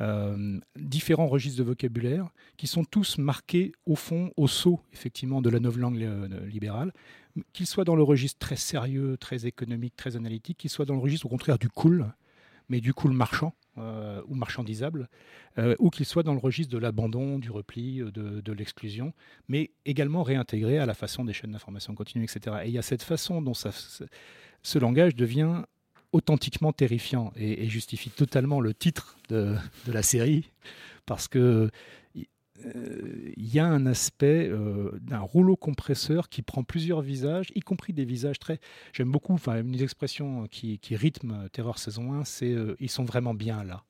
[0.01, 5.51] Euh, différents registres de vocabulaire qui sont tous marqués au fond, au saut, effectivement, de
[5.51, 6.93] la nouvelle langue euh, libérale,
[7.53, 11.01] qu'ils soient dans le registre très sérieux, très économique, très analytique, qu'ils soient dans le
[11.01, 12.12] registre au contraire du cool,
[12.68, 15.09] mais du cool marchand euh, ou marchandisable,
[15.78, 19.12] ou qu'ils soient dans le registre de l'abandon, du repli, de, l'exclusion,
[19.49, 22.57] mais également réintégrés à la façon des chaînes d'information continue, etc.
[22.64, 25.64] Et il y a cette façon dont ce langage devient
[26.13, 29.57] authentiquement terrifiant et, justifie totalement le titre de,
[29.87, 30.51] la série
[31.07, 31.71] parce que
[32.65, 37.61] euh, il y a un aspect euh, d'un rouleau compresseur qui prend plusieurs visages, y
[37.61, 38.61] compris des visages très.
[38.93, 39.89] J'aime beaucoup, enfin, une
[40.51, 43.83] qui, qui rythme Terreur saison 1, c'est euh, ils sont vraiment bien là.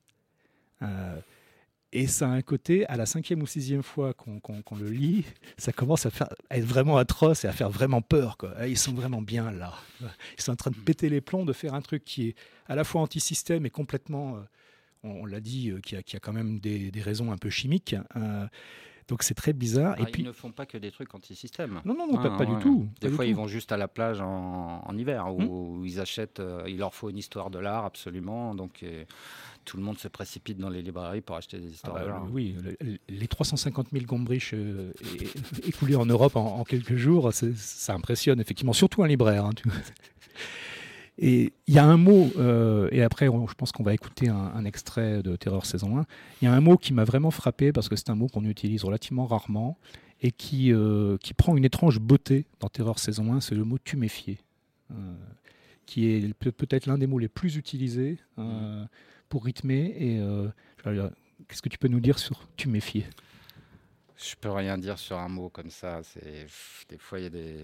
[1.95, 5.25] Et ça a un côté, à la cinquième ou sixième fois qu'on le lit,
[5.59, 8.35] ça commence à, faire, être vraiment atroce et à faire vraiment peur.
[8.37, 8.51] Quoi.
[8.57, 9.75] Ah, ils sont vraiment bien là.
[10.01, 12.35] Ils sont en train de péter les plombs, de faire un truc qui est
[12.67, 14.39] à la fois anti-système et complètement, euh,
[15.03, 17.51] on, l'a dit, euh, qui, a, qui, a, quand même des, des raisons un peu
[17.51, 17.95] chimiques.
[18.15, 18.47] Euh,
[19.07, 19.95] donc c'est très bizarre.
[19.99, 20.23] et ah, puis...
[20.23, 21.79] Ils ne font pas que des trucs anti-système.
[21.85, 22.87] Non, non, non, pas, hein, du tout.
[23.01, 25.85] Des fois, ils vont juste à la plage en, hiver, où, hmm.
[25.85, 28.55] ils achètent, il leur faut une histoire de l'art absolument.
[28.55, 28.83] Donc
[29.63, 32.55] tout le monde se précipite dans les librairies pour acheter des histoires ah bah, Oui,
[33.09, 34.91] les 350 000 gombriches euh,
[35.65, 39.45] écoulées en Europe en, quelques jours, ça impressionne effectivement, surtout un libraire.
[39.45, 39.53] Hein,
[41.17, 44.65] et il y a un mot, euh, et après je pense qu'on va écouter un,
[44.65, 46.05] extrait de Terreur saison 1,
[46.41, 48.45] il y a un mot qui m'a vraiment frappé parce que c'est un mot qu'on
[48.45, 49.77] utilise relativement rarement
[50.21, 53.77] et qui, euh, qui prend une étrange beauté dans Terreur saison 1, c'est le mot
[53.77, 54.39] tuméfier,
[55.85, 58.19] qui est peut-être l'un des mots les plus utilisés.
[58.37, 58.85] Mmh
[59.33, 59.95] pour rythmer.
[59.97, 60.51] Et euh,
[61.47, 63.03] qu'est-ce que tu peux nous dire sur tu méfier
[64.15, 66.01] Je peux rien dire sur un mot comme ça.
[66.03, 66.45] C'est
[66.87, 67.57] des fois il y a des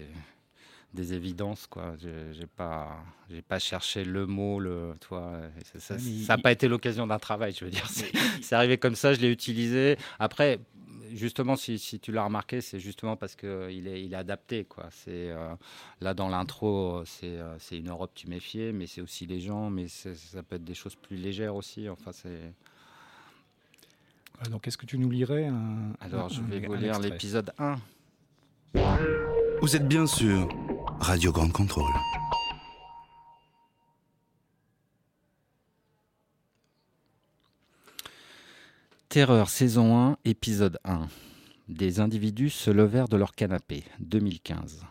[0.92, 5.40] des évidences quoi j'ai pas j'ai pas cherché le mot le toi
[5.78, 5.96] ça
[6.28, 9.30] n'a pas été l'occasion d'un travail je veux dire c'est arrivé comme ça je l'ai
[9.30, 10.58] utilisé après
[11.14, 14.64] justement, si, tu l'as remarqué, c'est justement parce qu'il est, il est adapté.
[14.64, 14.88] Quoi.
[14.90, 15.54] C'est, euh,
[16.00, 19.88] là, dans l'intro, c'est, euh, une Europe tu méfiais, mais c'est aussi les gens, mais
[19.88, 21.88] ça peut être des choses plus légères aussi.
[21.88, 22.52] Enfin, c'est...
[24.50, 25.50] Donc, est-ce que tu nous lirais
[26.00, 27.78] Alors, je vais vous lire l'épisode 1.
[29.62, 30.48] Vous êtes bien sûr
[31.00, 31.92] Radio Grande Contrôle.
[39.10, 41.08] Terreur saison 1, épisode 1.
[41.68, 44.86] Des individus se levèrent de leur canapé, 2015.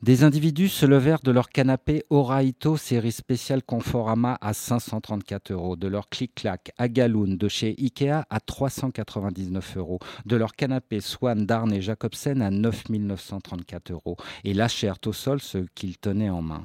[0.00, 5.88] Des individus se levèrent de leur canapé Oraito série spéciale Conforama à 534 euros, de
[5.88, 11.82] leur clic-clac Agaloon de chez Ikea à 399 euros, de leur canapé Swan d'Arne et
[11.82, 16.64] Jacobsen à 9934 euros, et lâchèrent au sol ce qu'ils tenaient en main.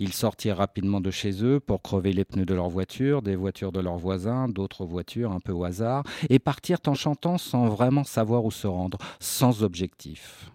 [0.00, 3.70] Ils sortirent rapidement de chez eux pour crever les pneus de leur voiture, des voitures
[3.70, 8.04] de leurs voisins, d'autres voitures un peu au hasard, et partirent en chantant sans vraiment
[8.04, 10.50] savoir où se rendre, sans objectif.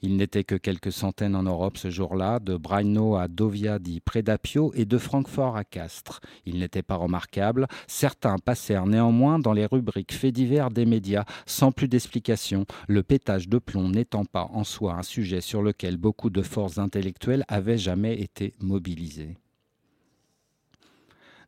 [0.00, 4.72] Il n'était que quelques centaines en Europe ce jour-là, de Braino à Dovia près d'Apio
[4.74, 6.20] et de Francfort à Castres.
[6.46, 7.66] Il n'était pas remarquable.
[7.86, 13.48] Certains passèrent néanmoins dans les rubriques faits divers des médias sans plus d'explication, le pétage
[13.48, 17.78] de plomb n'étant pas en soi un sujet sur lequel beaucoup de forces intellectuelles avaient
[17.78, 19.36] jamais été mobilisées.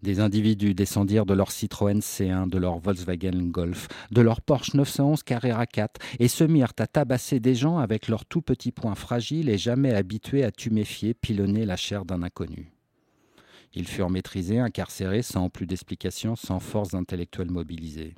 [0.02, 5.22] Des individus descendirent de leur Citroën C1, de leur Volkswagen Golf, de leur Porsche 911
[5.22, 9.50] Carrera 4 et se mirent à tabasser des gens avec leurs tout petits poings fragiles
[9.50, 12.72] et jamais habitués à tuméfier, pilonner la chair d'un inconnu.
[13.74, 18.14] Ils furent maîtrisés, incarcérés, sans plus d'explications, sans force intellectuelle mobilisée.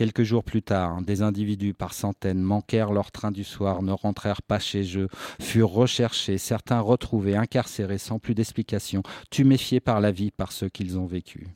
[0.00, 4.40] Quelques jours plus tard, des individus par centaines manquèrent leur train du soir, ne rentrèrent
[4.40, 5.08] pas chez eux,
[5.42, 10.98] furent recherchés, certains retrouvés, incarcérés sans plus d'explication, tuméfiés par la vie, par ce qu'ils
[10.98, 11.48] ont vécu.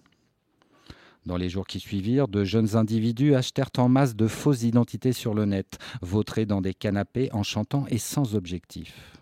[1.24, 5.32] Dans les jours qui suivirent, de jeunes individus achetèrent en masse de fausses identités sur
[5.32, 9.14] le net, vautrés dans des canapés en chantant et sans objectif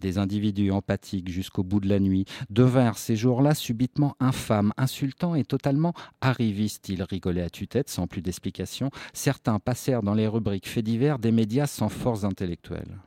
[0.00, 5.44] des individus empathiques jusqu'au bout de la nuit, devinrent ces jours-là subitement infâmes, insultants et
[5.44, 6.88] totalement arrivistes.
[6.88, 8.90] Ils rigolaient à tue-tête sans plus d'explication.
[9.12, 12.98] Certains passèrent dans les rubriques faits divers des médias sans force intellectuelle.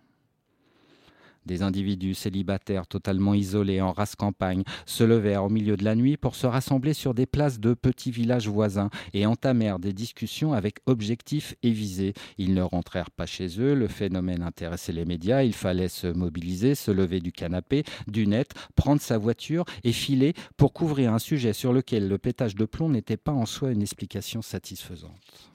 [1.45, 6.17] Des individus célibataires totalement isolés en race campagne se levèrent au milieu de la nuit
[6.17, 10.79] pour se rassembler sur des places de petits villages voisins et entamèrent des discussions avec
[10.85, 12.13] objectifs et visées.
[12.37, 16.75] Ils ne rentrèrent pas chez eux, le phénomène intéressait les médias, il fallait se mobiliser,
[16.75, 21.53] se lever du canapé, du net, prendre sa voiture et filer pour couvrir un sujet
[21.53, 25.48] sur lequel le pétage de plomb n'était pas en soi une explication satisfaisante.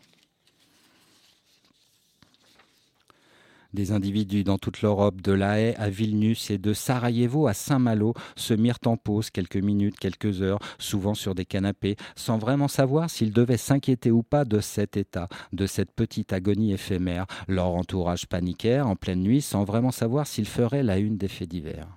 [3.75, 8.15] Des individus dans toute l'Europe, de La Haye à Vilnius et de Sarajevo à Saint-Malo,
[8.37, 13.11] se mirent en pause quelques minutes, quelques heures, souvent sur des canapés, sans vraiment savoir
[13.11, 17.27] s'ils devaient s'inquiéter ou pas de cet état, de cette petite agonie éphémère.
[17.49, 21.49] Leur entourage paniquait en pleine nuit, sans vraiment savoir s'ils feraient la une des faits
[21.49, 21.89] divers.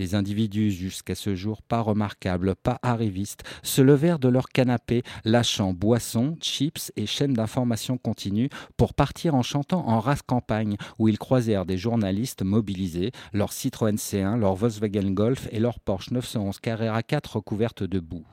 [0.00, 5.74] Des individus jusqu'à ce jour pas remarquables, pas arrivistes, se levèrent de leur canapé, lâchant
[5.74, 8.48] boissons, chips et chaînes d'information continue
[8.78, 13.96] pour partir en chantant en race campagne, où ils croisèrent des journalistes mobilisés, leur Citroën
[13.96, 18.24] C1, leur Volkswagen Golf et leur Porsche 911 Carrera 4 recouvertes de boue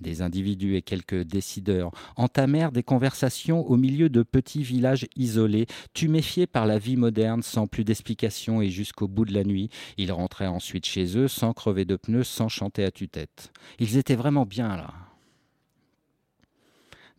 [0.00, 6.46] des individus et quelques décideurs entamèrent des conversations au milieu de petits villages isolés, tuméfiés
[6.46, 9.70] par la vie moderne sans plus d'explications et jusqu'au bout de la nuit.
[9.96, 13.52] Ils rentraient ensuite chez eux sans crever de pneus, sans chanter à tue-tête.
[13.78, 15.07] Ils étaient vraiment bien là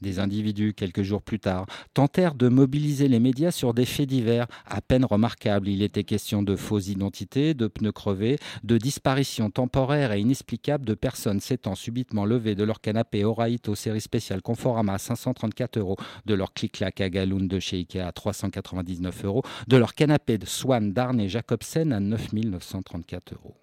[0.02, 4.48] des individus, quelques jours plus tard, tentèrent de mobiliser les médias sur des faits divers
[4.66, 5.68] à peine remarquables.
[5.68, 10.94] Il était question de fausses identités, de pneus crevés, de disparitions temporaires et inexplicables de
[10.94, 16.34] personnes s'étant subitement levées de leur canapé Oraito série spéciale Conforama à 534 euros, de
[16.34, 20.94] leur clic-clac à Galoun de chez Ikea à 399 euros, de leur canapé de Swan
[20.94, 23.56] d'Arne et Jacobsen à 9934 euros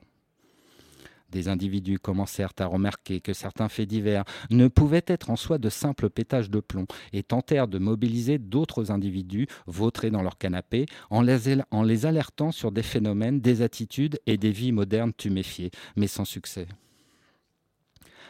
[1.31, 5.69] des individus commencèrent à remarquer que certains faits divers ne pouvaient être en soi de
[5.69, 11.23] simples pétages de plomb et tentèrent de mobiliser d'autres individus vautrés dans leur canapé en
[11.23, 16.67] les, alertant sur des phénomènes, des attitudes et des vies modernes tuméfiées, mais sans succès.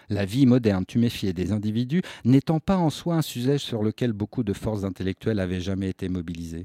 [0.09, 4.45] La vie moderne tuméfiée des individus n'étant pas en soi un sujet sur lequel beaucoup
[4.45, 6.65] de forces intellectuelles avaient jamais été mobilisées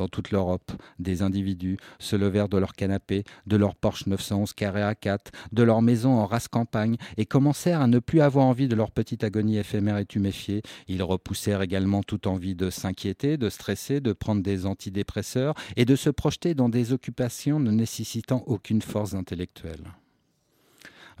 [0.00, 4.82] dans toute l'Europe, des individus se levèrent de leur canapé, de leur Porsche 911 carré
[4.82, 8.66] à 4, de leur maison en race campagne et commencèrent à ne plus avoir envie
[8.66, 10.62] de leur petite agonie éphémère et tuméfiée.
[10.88, 15.96] Ils repoussèrent également toute envie de s'inquiéter, de stresser, de prendre des antidépresseurs et de
[15.96, 19.84] se projeter dans des occupations ne nécessitant aucune force intellectuelle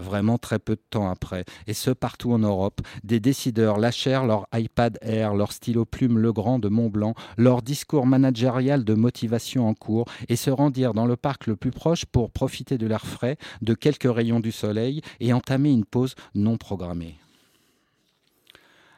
[0.00, 4.46] vraiment très peu de temps après, et ce partout en Europe, des décideurs lâchèrent leur
[4.54, 10.06] iPad Air, leur stylo plume Legrand de Mont-Blanc, leur discours managérial de motivation en cours,
[10.28, 13.74] et se rendirent dans le parc le plus proche pour profiter de l'air frais, de
[13.74, 17.18] quelques rayons du soleil, et entamer une pause non programmée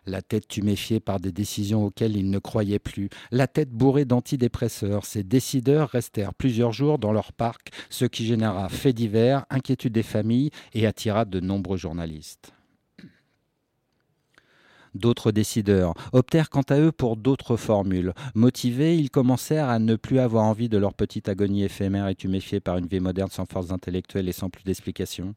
[0.06, 5.04] la tête tuméfiée par des décisions auxquelles ils ne croyaient plus, la tête bourrée d'antidépresseurs.
[5.04, 10.02] Ces décideurs restèrent plusieurs jours dans leur parc, ce qui généra faits divers, inquiétude des
[10.02, 12.52] familles et attira de nombreux journalistes.
[14.94, 18.12] D'autres décideurs optèrent quant à eux pour d'autres formules.
[18.34, 22.60] Motivés, ils commencèrent à ne plus avoir envie de leur petite agonie éphémère et tuméfiée
[22.60, 25.34] par une vie moderne sans force intellectuelle et sans plus d'explications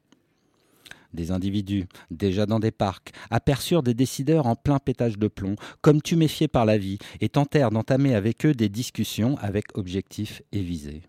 [1.16, 6.02] des individus, déjà dans des parcs, aperçurent des décideurs en plein pétage de plomb, comme
[6.02, 11.02] tuméfiés par la vie, et tentèrent d'entamer avec eux des discussions avec objectifs et visées.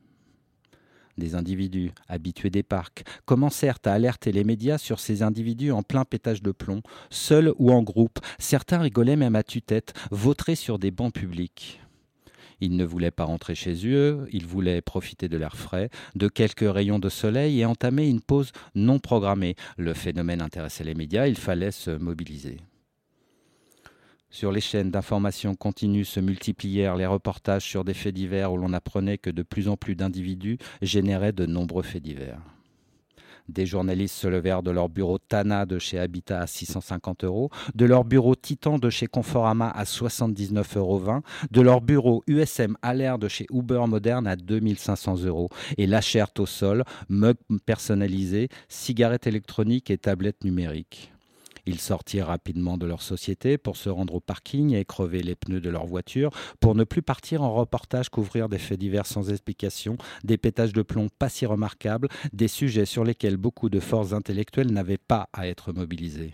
[1.19, 6.05] Des individus, habitués des parcs, commencèrent à alerter les médias sur ces individus en plein
[6.05, 8.19] pétage de plomb, seuls ou en groupe.
[8.39, 11.81] Certains rigolaient même à tue-tête, vautrés sur des bancs publics.
[12.61, 16.71] Ils ne voulaient pas rentrer chez eux, ils voulaient profiter de l'air frais, de quelques
[16.71, 19.57] rayons de soleil et entamer une pause non programmée.
[19.77, 22.59] Le phénomène intéressait les médias, il fallait se mobiliser.
[24.31, 28.73] Sur les chaînes d'information continue se multiplièrent les reportages sur des faits divers où l'on
[28.73, 32.41] apprenait que de plus en plus d'individus généraient de nombreux faits divers.
[33.49, 37.85] Des journalistes se levèrent de leur bureau Tana de chez Habitat à 650 euros, de
[37.85, 41.03] leur bureau Titan de chez Conforama à 79,20 euros,
[41.51, 46.47] de leur bureau USM Aller de chez Uber Moderne à 2500 euros et lâchèrent au
[46.47, 51.13] sol mugs personnalisés, cigarettes électroniques et tablettes numériques.
[51.67, 55.61] Ils sortirent rapidement de leur société pour se rendre au parking et crever les pneus
[55.61, 59.99] de leur voiture pour ne plus partir en reportage couvrir des faits divers sans explication,
[60.23, 64.73] des pétages de plomb pas si remarquables, des sujets sur lesquels beaucoup de forces intellectuelles
[64.73, 66.33] n'avaient pas à être mobilisées.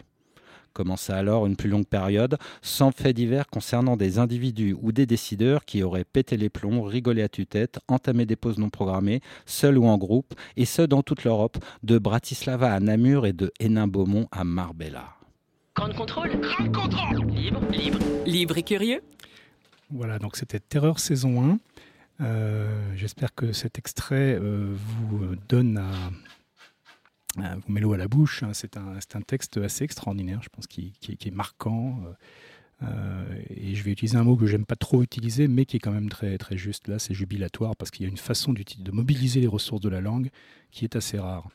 [0.72, 5.64] Commença alors une plus longue période sans faits divers concernant des individus ou des décideurs
[5.64, 9.86] qui auraient pété les plombs, rigolé à tue-tête, entamé des pauses non programmées, seuls ou
[9.86, 14.44] en groupe, et ce dans toute l'Europe, de Bratislava à Namur et de Hénin-Beaumont à
[14.44, 15.21] Marbella.
[15.74, 16.40] Grand contrôle.
[16.40, 17.26] Grand contrôle.
[17.30, 19.02] Libre, libre, libre et curieux.
[19.90, 21.58] Voilà, donc c'était Terreur saison
[22.20, 22.94] 1.
[22.94, 28.42] J'espère que cet extrait vous donne à, vous met l'eau à la bouche.
[28.42, 28.50] Hein.
[28.52, 32.00] C'est un, un, texte assez extraordinaire, je pense, qui, qui, qui est marquant.
[32.82, 35.80] Euh, et je vais utiliser un mot que j'aime pas trop utiliser, mais qui est
[35.80, 38.90] quand même très, très juste là, c'est jubilatoire, parce qu'il y a une façon de
[38.90, 40.30] mobiliser les ressources de la langue
[40.70, 41.48] qui est assez rare.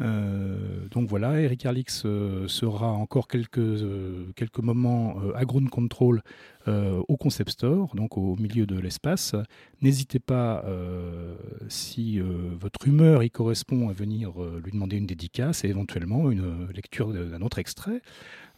[0.00, 3.60] Euh, donc voilà, Eric Arlix euh, sera encore quelques,
[4.34, 6.22] quelques moments à ground control
[6.66, 9.34] au Concept Store, donc au milieu de l'espace.
[9.80, 10.64] N'hésitez pas,
[11.68, 14.32] si votre humeur y correspond, à venir
[14.62, 18.00] lui demander une dédicace et éventuellement une lecture d'un autre extrait.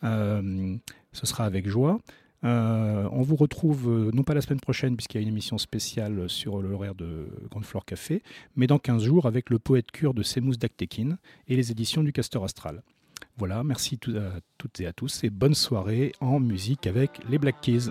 [0.05, 0.77] Euh,
[1.13, 1.99] ce sera avec joie.
[2.45, 5.57] Euh, on vous retrouve euh, non pas la semaine prochaine puisqu'il y a une émission
[5.57, 8.23] spéciale sur l'horaire de Grande Flore Café,
[8.57, 11.17] mais dans 15 jours avec le poète cure de Semous Daktekin
[11.49, 12.83] et les éditions du Castor Astral.
[13.37, 17.61] Voilà, merci à toutes et à tous et bonne soirée en musique avec les Black
[17.61, 17.91] Keys.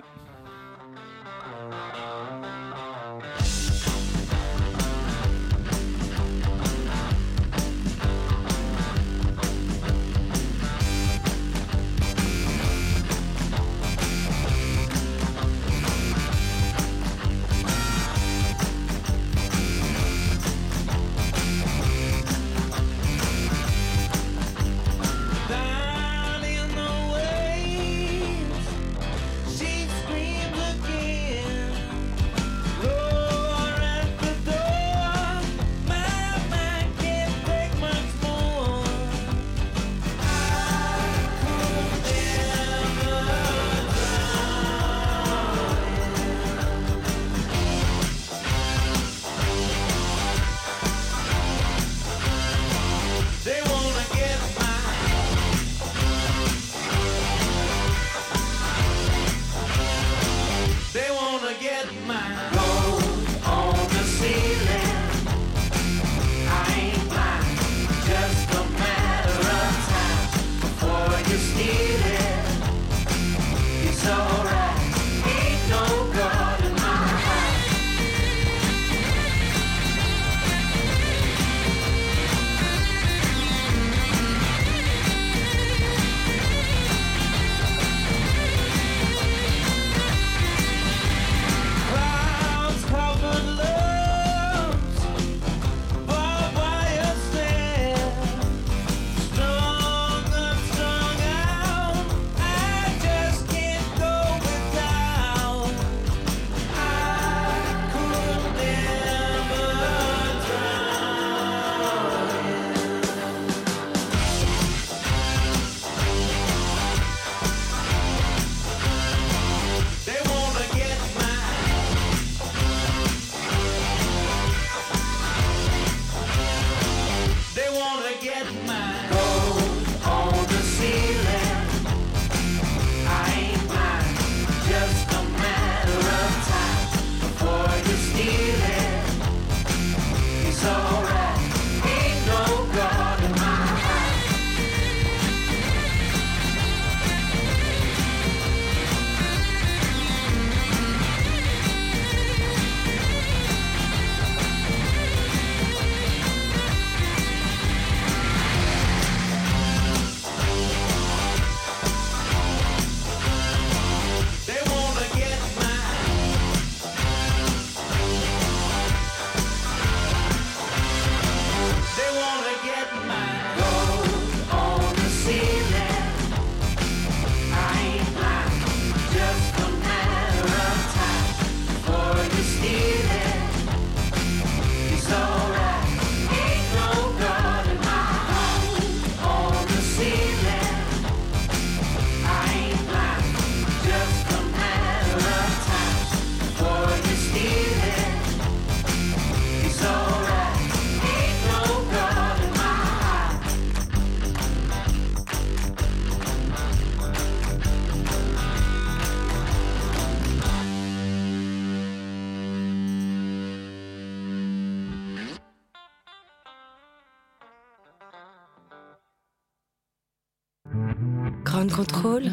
[221.74, 222.30] Contrôle.